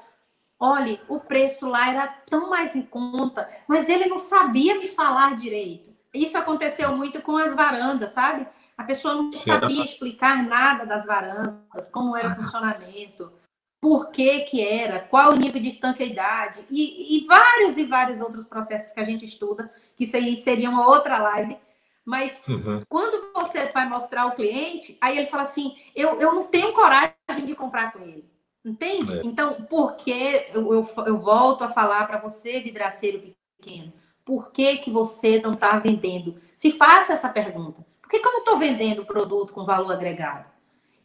[0.60, 5.34] Olha, o preço lá era tão mais em conta, mas ele não sabia me falar
[5.34, 5.90] direito.
[6.14, 8.46] Isso aconteceu muito com as varandas, sabe?
[8.76, 13.32] A pessoa não sabia explicar nada das varandas, como era o funcionamento,
[13.80, 18.44] por que que era, qual o nível de estanqueidade e, e vários e vários outros
[18.44, 21.56] processos que a gente estuda, que isso aí seria uma outra live.
[22.04, 22.82] Mas uhum.
[22.88, 27.14] quando você vai mostrar ao cliente, aí ele fala assim: eu, eu não tenho coragem
[27.44, 28.30] de comprar com ele.
[28.64, 29.18] Entende?
[29.18, 29.22] É.
[29.24, 33.92] Então, por que eu, eu, eu volto a falar para você, vidraceiro pequeno?
[34.24, 36.40] Por que, que você não está vendendo?
[36.56, 37.86] Se faça essa pergunta.
[38.06, 40.46] Por que, eu não estou vendendo o produto com valor agregado?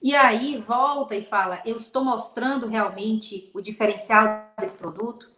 [0.02, 5.30] E aí volta e fala: eu estou mostrando realmente o diferencial desse produto?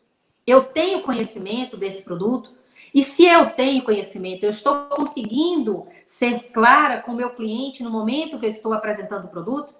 [0.46, 2.52] Eu tenho conhecimento desse produto?
[2.94, 7.90] E se eu tenho conhecimento, eu estou conseguindo ser clara com o meu cliente no
[7.90, 9.74] momento que eu estou apresentando o produto?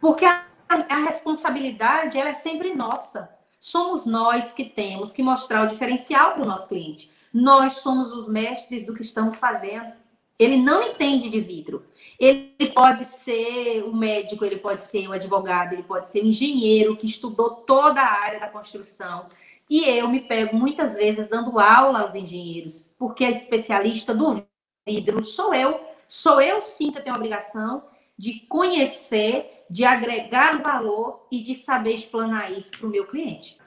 [0.00, 3.30] Porque a a responsabilidade ela é sempre nossa.
[3.58, 7.10] Somos nós que temos que mostrar o diferencial para o nosso cliente.
[7.32, 9.92] Nós somos os mestres do que estamos fazendo.
[10.38, 11.84] Ele não entende de vidro.
[12.18, 16.96] Ele pode ser o médico, ele pode ser o advogado, ele pode ser o engenheiro
[16.96, 19.26] que estudou toda a área da construção.
[19.68, 24.44] E eu me pego muitas vezes dando aula aos engenheiros, porque a especialista do
[24.86, 25.80] vidro sou eu.
[26.06, 27.84] Sou eu sim que tenho a obrigação
[28.16, 33.57] de conhecer de agregar valor e de saber explanar isso para o meu cliente.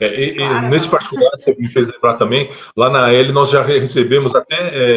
[0.00, 4.34] É, claro, nesse particular, você me fez lembrar também, lá na L nós já recebemos
[4.34, 4.56] até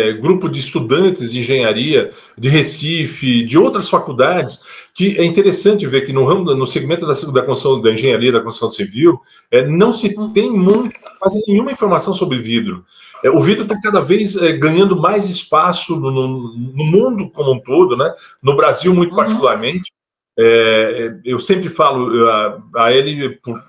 [0.10, 4.64] é, grupo de estudantes de engenharia de Recife, de outras faculdades,
[4.96, 8.40] que é interessante ver que no ramo, no segmento da, da construção da engenharia, da
[8.40, 9.20] construção civil,
[9.52, 10.32] é, não se hum.
[10.32, 12.86] tem muito, quase nenhuma informação sobre vidro.
[13.24, 17.60] É, o vidro está cada vez é, ganhando mais espaço no, no, mundo como um
[17.60, 18.14] todo, né?
[18.42, 19.18] no Brasil muito uhum.
[19.18, 19.92] particularmente.
[20.38, 23.64] É, eu sempre falo a, a ele, por,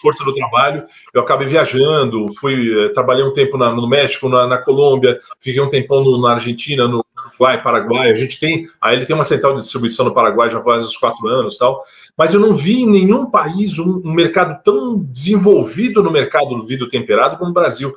[0.00, 4.46] força do trabalho, eu acabei viajando, fui, é, trabalhei um tempo na, no México, na,
[4.46, 8.10] na, Colômbia, fiquei um tempão no, na Argentina, no Uruguai, Paraguai.
[8.10, 10.96] A gente tem, a ele tem uma central de distribuição no Paraguai já faz uns
[10.96, 11.82] quatro anos tal.
[12.16, 16.66] Mas eu não vi em nenhum país um, um mercado tão desenvolvido no mercado do
[16.66, 17.92] vidro temperado como o Brasil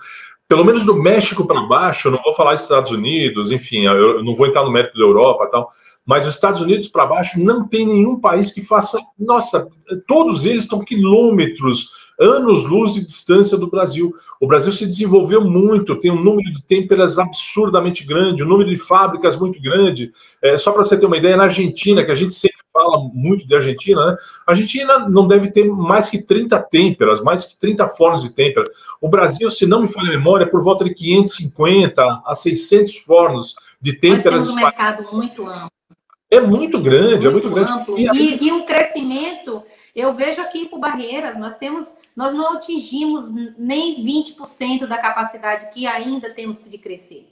[0.49, 4.34] pelo menos do México para baixo, eu não vou falar Estados Unidos, enfim, eu não
[4.34, 5.69] vou entrar no mérito da Europa tal,
[6.10, 8.99] mas os Estados Unidos para baixo não tem nenhum país que faça.
[9.20, 9.70] Nossa,
[10.07, 11.88] todos eles estão quilômetros,
[12.20, 14.12] anos-luz de distância do Brasil.
[14.41, 18.76] O Brasil se desenvolveu muito, tem um número de têmperas absurdamente grande, um número de
[18.76, 20.12] fábricas muito grande.
[20.41, 23.47] É, só para você ter uma ideia, na Argentina, que a gente sempre fala muito
[23.47, 24.18] de Argentina, né?
[24.47, 28.66] A Argentina não deve ter mais que 30 têmperas, mais que 30 fornos de têmpera.
[28.99, 32.95] O Brasil, se não me falha a memória, é por volta de 550 a 600
[32.97, 34.47] fornos de têmperas.
[34.47, 35.78] Nós temos um mercado muito amplo.
[36.32, 37.95] É muito grande, muito é muito amplo.
[37.95, 38.19] grande.
[38.19, 39.63] E, e, um crescimento,
[39.95, 45.88] eu vejo aqui por Barreiras, nós temos, nós não atingimos nem 20% da capacidade que
[45.88, 47.27] ainda temos de crescer.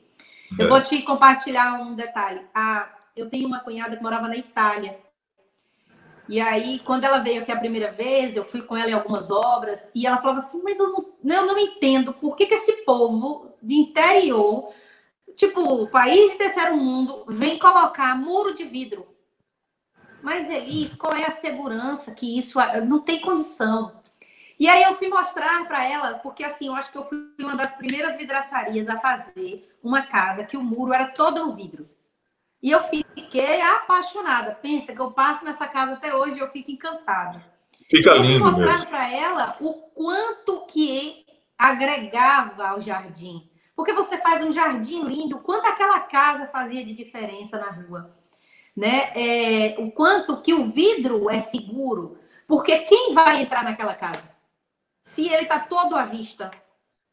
[0.59, 0.63] É.
[0.63, 2.41] Eu vou te compartilhar um detalhe.
[2.55, 4.97] Ah, eu tenho uma cunhada que morava na Itália.
[6.27, 9.31] E aí, quando ela veio aqui a primeira vez, eu fui com ela em algumas
[9.31, 12.83] obras, e ela falava assim, mas eu não, eu não entendo por que, que esse
[12.83, 14.73] povo do interior,
[15.37, 19.07] tipo, o país de terceiro mundo, vem colocar muro de vidro.
[20.21, 24.01] Mas, Elis, qual é a segurança que isso não tem condição?
[24.59, 27.55] E aí eu fui mostrar para ela, porque assim, eu acho que eu fui uma
[27.55, 31.87] das primeiras vidraçarias a fazer uma casa que o muro era todo no vidro.
[32.61, 34.55] E eu fiquei apaixonada.
[34.55, 37.39] Pensa que eu passo nessa casa até hoje e eu fico encantada.
[37.87, 41.23] Fica eu lindo fui mostrar para ela o quanto que
[41.55, 43.47] agregava ao jardim.
[43.77, 48.11] Porque você faz um jardim lindo, quanto aquela casa fazia de diferença na rua.
[48.75, 49.11] Né?
[49.15, 52.17] É, o quanto que o vidro é seguro.
[52.47, 54.23] Porque quem vai entrar naquela casa?
[55.03, 56.51] Se ele está todo à vista,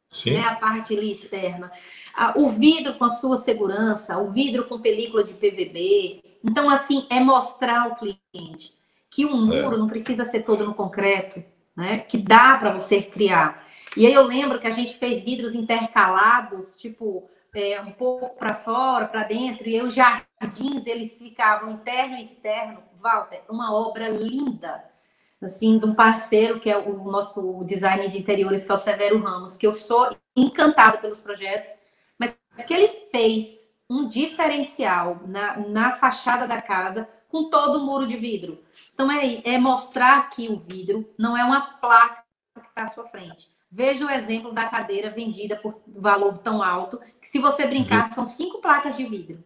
[0.09, 0.35] Sim.
[0.35, 1.71] Né, a parte ali externa.
[2.37, 6.23] O vidro com a sua segurança, o vidro com película de PVB.
[6.43, 8.73] Então, assim, é mostrar ao cliente
[9.11, 9.63] que um é.
[9.63, 9.79] muro é.
[9.79, 11.45] não precisa ser todo no concreto,
[11.77, 11.99] né?
[11.99, 13.67] Que dá para você criar.
[13.97, 18.55] E aí eu lembro que a gente fez vidros intercalados, tipo, é, um pouco para
[18.55, 22.83] fora, para dentro, e aí os jardins, eles ficavam interno e externo.
[23.01, 24.83] Walter, uma obra linda
[25.45, 29.19] assim, de um parceiro que é o nosso designer de interiores, que é o Severo
[29.19, 31.71] Ramos, que eu sou encantada pelos projetos,
[32.19, 32.35] mas
[32.67, 38.17] que ele fez um diferencial na, na fachada da casa com todo o muro de
[38.17, 38.63] vidro.
[38.95, 42.23] Então, é, é mostrar que o vidro não é uma placa
[42.55, 43.51] que está à sua frente.
[43.69, 48.25] Veja o exemplo da cadeira vendida por valor tão alto, que se você brincar, são
[48.25, 49.43] cinco placas de vidro.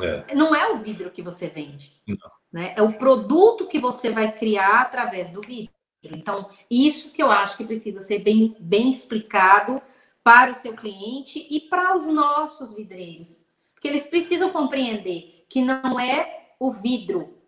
[0.00, 0.32] É.
[0.36, 2.00] Não é o vidro que você vende.
[2.06, 2.30] Não.
[2.52, 2.74] Né?
[2.76, 5.72] É o produto que você vai criar através do vídeo.
[6.00, 9.82] Então, isso que eu acho que precisa ser bem, bem explicado
[10.22, 13.42] para o seu cliente e para os nossos vidreiros.
[13.74, 17.38] Porque eles precisam compreender que não é o vidro,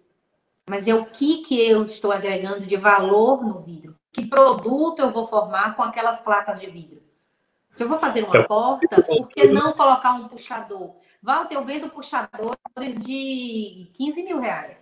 [0.68, 3.96] mas é o que, que eu estou agregando de valor no vidro.
[4.12, 7.02] Que produto eu vou formar com aquelas placas de vidro.
[7.72, 10.96] Se eu vou fazer uma porta, por que não colocar um puxador?
[11.22, 14.78] Walter, eu vendo puxadores de 15 mil reais.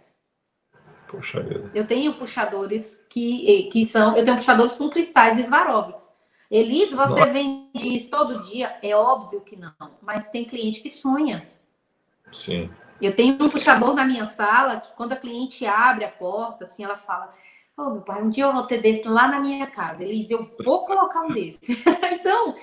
[1.07, 1.71] Puxa vida.
[1.75, 4.17] Eu tenho puxadores que, que são.
[4.17, 6.09] Eu tenho puxadores com cristais Swarovski.
[6.51, 7.27] Elis, você Nossa.
[7.27, 8.79] vende isso todo dia?
[8.83, 11.47] É óbvio que não, mas tem cliente que sonha.
[12.33, 12.71] Sim.
[13.01, 16.85] Eu tenho um puxador na minha sala que quando a cliente abre a porta, assim,
[16.85, 17.33] ela fala:
[17.77, 20.03] Oh, meu pai, um dia eu vou ter desse lá na minha casa.
[20.03, 21.81] Elis, eu vou colocar um desse.
[22.13, 22.57] então,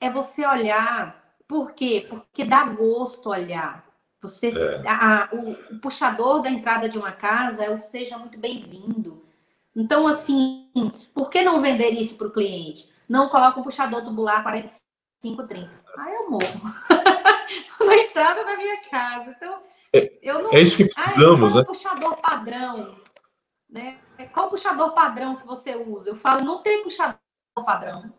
[0.00, 1.20] é você olhar.
[1.48, 2.06] Por quê?
[2.08, 3.84] Porque dá gosto olhar.
[4.20, 4.82] Você, é.
[4.86, 9.24] a, o, o, puxador da entrada de uma casa é o seja muito bem-vindo.
[9.74, 10.70] Então, assim,
[11.14, 12.92] por que não vender isso para o cliente?
[13.08, 15.70] Não coloca um puxador tubular 45, 30.
[15.96, 16.44] Ah, eu morro.
[17.84, 19.34] Na entrada da minha casa.
[19.36, 19.62] Então,
[19.92, 20.52] é, eu não.
[20.52, 21.64] É isso que precisamos, ah, né?
[21.64, 22.96] puxador padrão.
[23.68, 23.98] Né?
[24.32, 26.10] Qual puxador padrão que você usa?
[26.10, 27.18] Eu falo, não tem puxador
[27.64, 28.12] padrão.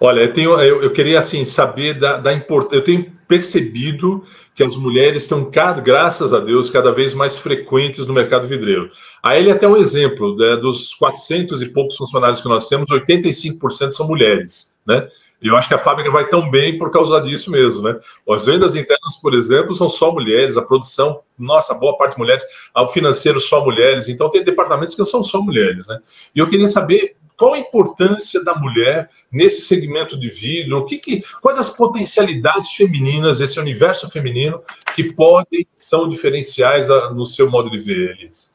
[0.00, 2.76] Olha, eu, tenho, eu, eu queria assim saber da, da importância.
[2.76, 5.50] Eu tenho percebido que as mulheres estão,
[5.82, 8.90] graças a Deus, cada vez mais frequentes no mercado vidreiro.
[9.22, 12.88] Aí ele é até um exemplo, né, dos 400 e poucos funcionários que nós temos,
[12.88, 15.08] 85% são mulheres, né?
[15.42, 17.98] E eu acho que a fábrica vai tão bem por causa disso mesmo, né?
[18.30, 22.44] As vendas internas, por exemplo, são só mulheres, a produção, nossa, boa parte mulheres,
[22.76, 25.98] o financeiro só mulheres, então tem departamentos que são só mulheres, né?
[26.34, 30.78] E eu queria saber qual a importância da mulher nesse segmento de vidro?
[30.78, 34.62] O que, que, quais as potencialidades femininas, esse universo feminino,
[34.94, 38.54] que podem, são diferenciais no seu modo de ver eles?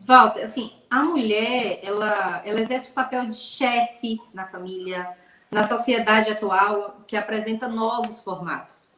[0.00, 5.08] Walter, assim, a mulher, ela, ela exerce o papel de chefe na família,
[5.54, 8.88] na sociedade atual, que apresenta novos formatos.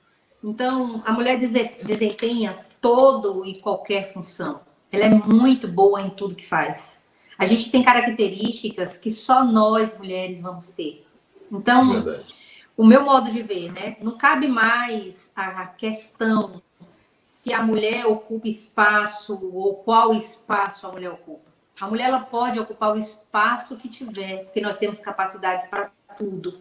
[0.43, 4.63] Então, a mulher desempenha todo e qualquer função.
[4.91, 6.99] Ela é muito boa em tudo que faz.
[7.37, 11.07] A gente tem características que só nós mulheres vamos ter.
[11.53, 12.35] Então, Verdade.
[12.75, 13.99] o meu modo de ver, né?
[14.01, 16.63] Não cabe mais a questão
[17.23, 21.51] se a mulher ocupa espaço ou qual espaço a mulher ocupa.
[21.79, 26.59] A mulher ela pode ocupar o espaço que tiver, porque nós temos capacidades para tudo.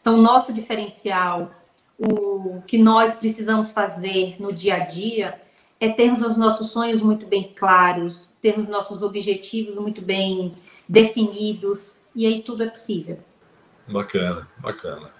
[0.00, 1.50] Então, nosso diferencial,
[1.98, 5.40] o que nós precisamos fazer no dia a dia
[5.80, 10.54] é termos os nossos sonhos muito bem claros, termos nossos objetivos muito bem
[10.88, 13.18] definidos, e aí tudo é possível.
[13.86, 15.10] Bacana, bacana.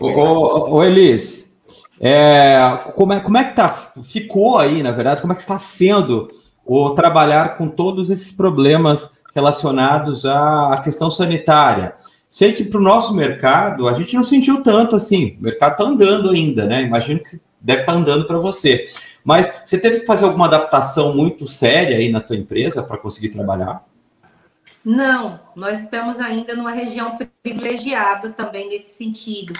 [0.00, 1.56] Ô, ô, ô Elis,
[2.00, 2.58] é,
[2.94, 3.70] como, é, como é que tá,
[4.02, 6.28] ficou aí, na verdade, como é que está sendo
[6.64, 11.94] o trabalhar com todos esses problemas relacionados à questão sanitária?
[12.34, 15.84] Sei que para o nosso mercado a gente não sentiu tanto assim, o mercado está
[15.84, 16.82] andando ainda, né?
[16.82, 18.82] Imagino que deve estar tá andando para você.
[19.22, 23.28] Mas você teve que fazer alguma adaptação muito séria aí na tua empresa para conseguir
[23.28, 23.86] trabalhar?
[24.84, 29.52] Não, nós estamos ainda numa região privilegiada também nesse sentido.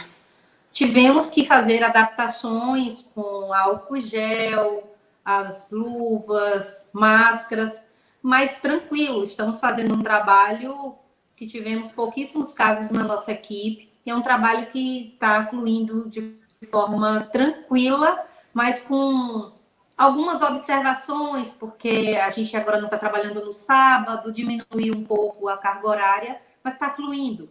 [0.72, 4.92] Tivemos que fazer adaptações com álcool gel,
[5.24, 7.84] as luvas, máscaras,
[8.20, 10.96] mas tranquilo, estamos fazendo um trabalho
[11.36, 16.36] que tivemos pouquíssimos casos na nossa equipe, e é um trabalho que está fluindo de
[16.70, 18.18] forma tranquila,
[18.52, 19.52] mas com
[19.96, 25.56] algumas observações, porque a gente agora não está trabalhando no sábado, diminuiu um pouco a
[25.56, 27.48] carga horária, mas está fluindo.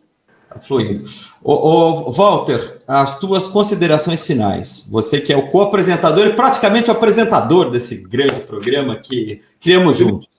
[0.50, 1.10] Tá fluindo.
[1.42, 4.88] Ô, Walter, as tuas considerações finais.
[4.92, 10.33] Você que é o co-apresentador e praticamente o apresentador desse grande programa que criamos juntos.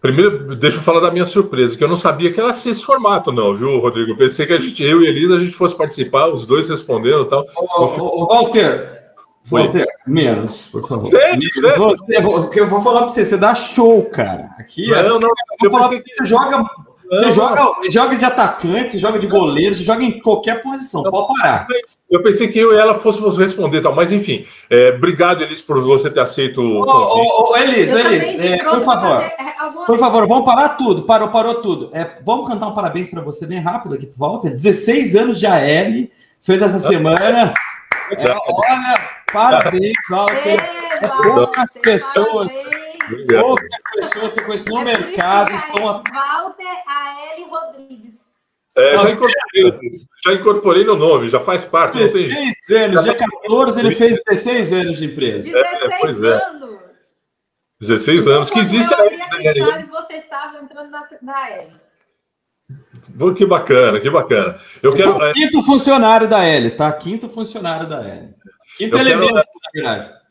[0.00, 2.84] Primeiro, deixa eu falar da minha surpresa, que eu não sabia que era assim esse
[2.84, 4.12] formato, não, viu, Rodrigo?
[4.12, 7.22] Eu pensei que a gente, eu e Elisa, a gente fosse participar, os dois respondendo
[7.22, 7.46] e tal.
[7.56, 8.96] Ô, ô, Walter,
[9.46, 11.06] Walter, menos, por favor.
[11.06, 11.38] Sério?
[11.38, 11.54] Menos.
[11.54, 11.78] Sério?
[11.78, 14.50] Você, eu vou falar para você, você dá show, cara.
[14.58, 15.30] Aqui, não, não,
[15.62, 16.64] eu vou falar que você joga
[17.08, 21.34] você joga, joga de atacante, você joga de goleiro, você joga em qualquer posição, pode
[21.38, 21.66] parar.
[22.10, 25.80] Eu pensei que eu e ela fôssemos responder tal, mas enfim, é, obrigado, Elis, por
[25.82, 27.32] você ter aceito o convite.
[27.32, 29.24] Ô, Elis, Elis, é, por favor,
[29.86, 31.90] por favor, vamos parar tudo, parou, parou tudo.
[31.92, 34.50] É, vamos cantar um parabéns para você bem rápido aqui volta.
[34.50, 36.08] 16 anos de AL,
[36.40, 37.52] fez essa semana.
[38.12, 40.60] É, olha, parabéns, Walter.
[41.02, 42.52] É, poucas pessoas.
[43.06, 43.42] Obrigado.
[43.42, 45.88] Poucas pessoas que eu conheço no é mercado estão.
[45.88, 46.02] A...
[46.12, 47.44] Walter A.L.
[47.44, 48.26] Rodrigues.
[48.76, 49.90] É, já incorporei,
[50.22, 51.96] já incorporei no nome, já faz parte.
[51.96, 55.50] 16 anos, dia 14 ele fez 16 anos de empresa.
[55.50, 56.44] 16 é, pois é.
[56.44, 56.76] anos.
[57.80, 59.86] 16 anos, que existe ainda.
[59.86, 61.72] Você estava entrando na, na L.
[63.34, 64.58] Que bacana, que bacana.
[64.82, 65.22] Eu, eu quero.
[65.24, 66.92] É quinto funcionário da L, tá?
[66.92, 68.34] Quinto funcionário da L.
[68.76, 69.36] Quinto eu elemento, quero...
[69.36, 70.25] na verdade.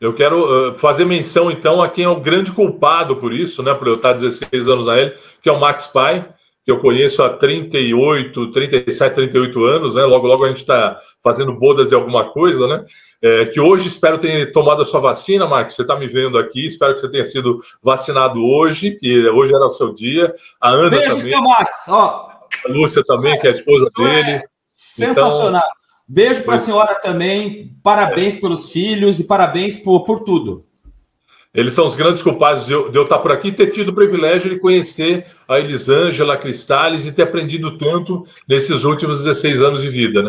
[0.00, 3.72] Eu quero uh, fazer menção, então, a quem é o grande culpado por isso, né?
[3.74, 6.28] Por eu estar 16 anos na L, que é o Max Pai,
[6.64, 10.04] que eu conheço há 38, 37, 38 anos, né?
[10.04, 12.84] Logo, logo a gente está fazendo bodas de alguma coisa, né?
[13.22, 15.74] É, que hoje espero ter tomado a sua vacina, Max.
[15.74, 19.64] Você está me vendo aqui, espero que você tenha sido vacinado hoje, que hoje era
[19.64, 20.32] o seu dia.
[20.60, 21.32] A Ana Beijo, também.
[21.32, 21.76] Seu Max.
[21.88, 22.28] Ó.
[22.64, 24.30] A Lúcia também, que é a esposa dele.
[24.30, 24.42] É
[24.74, 25.62] sensacional.
[25.62, 27.76] Então, Beijo para a senhora também.
[27.82, 30.64] Parabéns pelos filhos e parabéns por, por tudo.
[31.52, 33.88] Eles são os grandes culpados de eu, de eu, estar por aqui e ter tido
[33.88, 39.62] o privilégio de conhecer a Elisângela, a Cristales e ter aprendido tanto nesses últimos 16
[39.62, 40.28] anos de vida, né?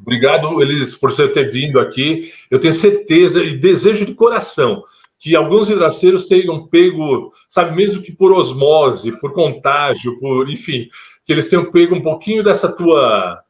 [0.00, 2.32] Obrigado, Elis, por você ter vindo aqui.
[2.50, 4.82] Eu tenho certeza e desejo de coração
[5.18, 10.88] que alguns vidraceiros tenham pego, sabe, mesmo que por osmose, por contágio, por, enfim,
[11.24, 13.42] que eles tenham pego um pouquinho dessa tua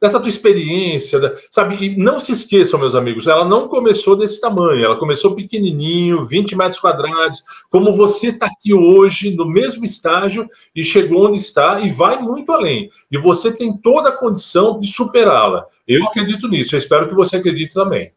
[0.00, 1.20] dessa tua experiência,
[1.50, 1.76] sabe?
[1.76, 6.56] E não se esqueçam, meus amigos, ela não começou desse tamanho, ela começou pequenininho, 20
[6.56, 11.88] metros quadrados, como você está aqui hoje, no mesmo estágio, e chegou onde está e
[11.88, 12.90] vai muito além.
[13.10, 15.66] E você tem toda a condição de superá-la.
[15.86, 18.12] Eu acredito nisso, eu espero que você acredite também.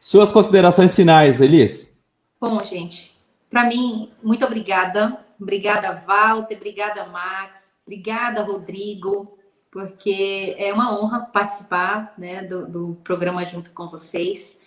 [0.00, 1.96] Suas considerações finais, Elis?
[2.40, 3.12] Bom, gente,
[3.50, 5.24] para mim, muito obrigada.
[5.40, 9.36] Obrigada, Walter, obrigada, Max, obrigada, Rodrigo,
[9.76, 14.58] porque é uma honra participar né, do, do programa junto com vocês.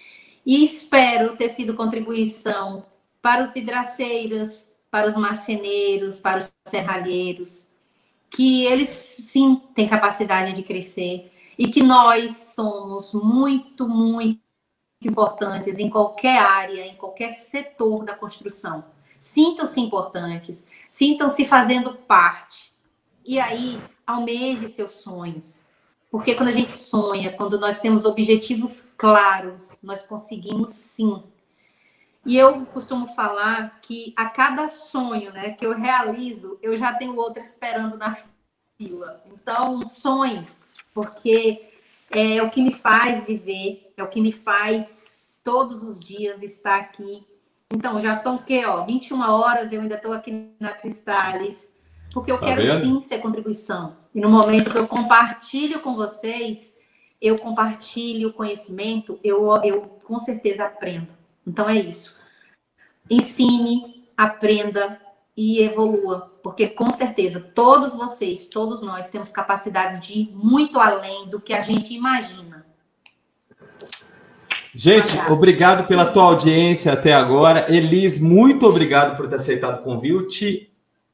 [0.45, 2.85] E espero ter sido contribuição
[3.19, 7.69] para os vidraceiros, para os marceneiros, para os serralheiros,
[8.29, 14.39] que eles sim têm capacidade de crescer e que nós somos muito, muito
[15.03, 18.85] importantes em qualquer área, em qualquer setor da construção.
[19.17, 22.71] Sintam-se importantes, sintam-se fazendo parte.
[23.25, 25.63] E aí, almeje seus sonhos.
[26.11, 31.21] Porque quando a gente sonha, quando nós temos objetivos claros, nós conseguimos sim.
[32.25, 37.15] E eu costumo falar que a cada sonho né, que eu realizo, eu já tenho
[37.15, 38.17] outro esperando na
[38.77, 39.23] fila.
[39.31, 40.43] Então, sonhe,
[40.93, 41.69] porque
[42.09, 46.77] é o que me faz viver, é o que me faz todos os dias estar
[46.77, 47.23] aqui.
[47.69, 48.65] Então, já são o quê?
[48.65, 51.71] Ó, 21 horas, eu ainda estou aqui na Cristales
[52.13, 52.83] porque eu tá quero vendo?
[52.83, 53.95] sim ser contribuição.
[54.13, 56.73] E no momento que eu compartilho com vocês,
[57.21, 61.07] eu compartilho o conhecimento, eu, eu com certeza aprendo.
[61.45, 62.15] Então é isso.
[63.09, 64.99] Ensine, aprenda
[65.35, 71.29] e evolua, porque com certeza todos vocês, todos nós temos capacidades de ir muito além
[71.29, 72.65] do que a gente imagina.
[74.75, 77.73] Gente, obrigado pela tua audiência até agora.
[77.73, 80.68] Elis, muito obrigado por ter aceitado o convite.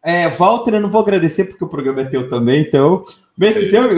[0.06, 3.02] É, Walter, eu não vou agradecer porque o programa é teu também, então.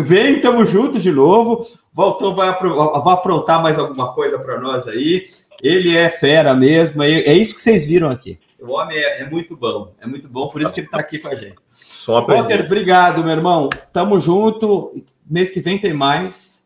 [0.03, 1.67] vem, tamo junto de novo.
[1.93, 5.25] Voltou, vai, vai aprontar mais alguma coisa para nós aí.
[5.61, 8.39] Ele é fera mesmo, é, é isso que vocês viram aqui.
[8.61, 11.19] O homem é, é muito bom, é muito bom, por isso que ele está aqui
[11.19, 11.55] com a gente.
[11.71, 13.69] Só Walter, obrigado, meu irmão.
[13.91, 14.93] Tamo junto.
[15.29, 16.65] Mês que vem tem mais.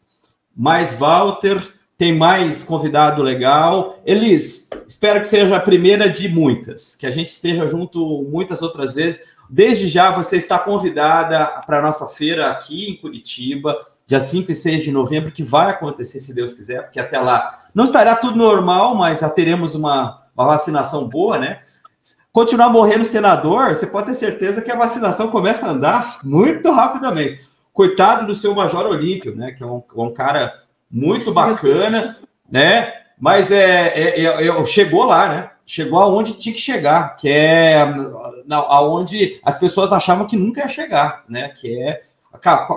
[0.55, 1.59] Mais Walter,
[2.01, 3.99] tem mais convidado legal.
[4.03, 8.95] Elis, espero que seja a primeira de muitas, que a gente esteja junto muitas outras
[8.95, 9.23] vezes.
[9.47, 13.77] Desde já você está convidada para a nossa feira aqui em Curitiba,
[14.07, 17.65] dia 5 e 6 de novembro, que vai acontecer, se Deus quiser, porque até lá
[17.71, 21.59] não estará tudo normal, mas já teremos uma, uma vacinação boa, né?
[22.31, 27.45] Continuar morrendo senador, você pode ter certeza que a vacinação começa a andar muito rapidamente.
[27.71, 29.51] Coitado do seu Major Olímpio, né?
[29.51, 30.51] Que é um, um cara
[30.91, 32.17] muito bacana,
[32.49, 32.93] né?
[33.19, 35.51] Mas é, é, é, é, chegou lá, né?
[35.65, 37.77] Chegou aonde tinha que chegar, que é
[38.49, 41.49] aonde as pessoas achavam que nunca ia chegar, né?
[41.49, 42.01] Que é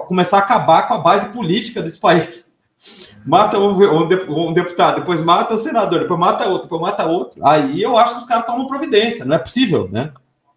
[0.06, 2.52] começar a acabar com a base política desse país.
[3.24, 7.40] Mata um, um, deputado, depois mata o senador, depois mata outro, depois mata outro.
[7.42, 9.24] Aí eu acho que os caras tomam providência.
[9.24, 10.12] Não é possível, né?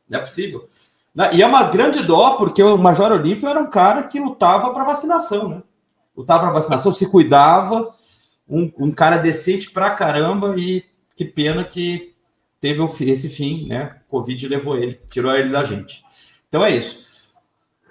[0.10, 0.68] Não é possível.
[1.32, 4.84] E é uma grande dó, porque o Major Olímpio era um cara que lutava para
[4.84, 5.62] vacinação, né?
[6.18, 7.94] Lutava para vacinação, se cuidava,
[8.50, 10.84] um, um, cara decente pra caramba, e
[11.16, 12.16] que pena que
[12.60, 13.98] teve esse fim, né?
[14.10, 16.04] Covid levou ele, tirou ele da gente.
[16.50, 17.06] Então é isso.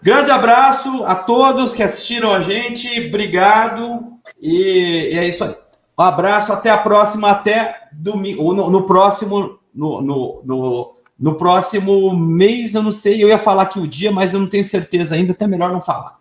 [0.02, 4.18] Grande abraço a todos que assistiram a gente, obrigado.
[4.40, 5.54] E, e é isso aí.
[5.98, 12.14] Um abraço, até a próxima, até domingo, no, no próximo, no, no, no, no, próximo
[12.14, 15.14] mês, eu não sei, eu ia falar aqui o dia, mas eu não tenho certeza
[15.14, 16.18] ainda, até melhor não falar.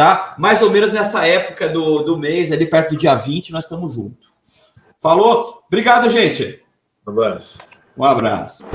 [0.00, 0.34] Tá?
[0.38, 3.92] Mais ou menos nessa época do, do mês, ali perto do dia 20, nós estamos
[3.92, 4.30] juntos.
[4.98, 5.62] Falou?
[5.66, 6.64] Obrigado, gente.
[7.06, 7.58] Um abraço.
[7.98, 8.66] Um abraço.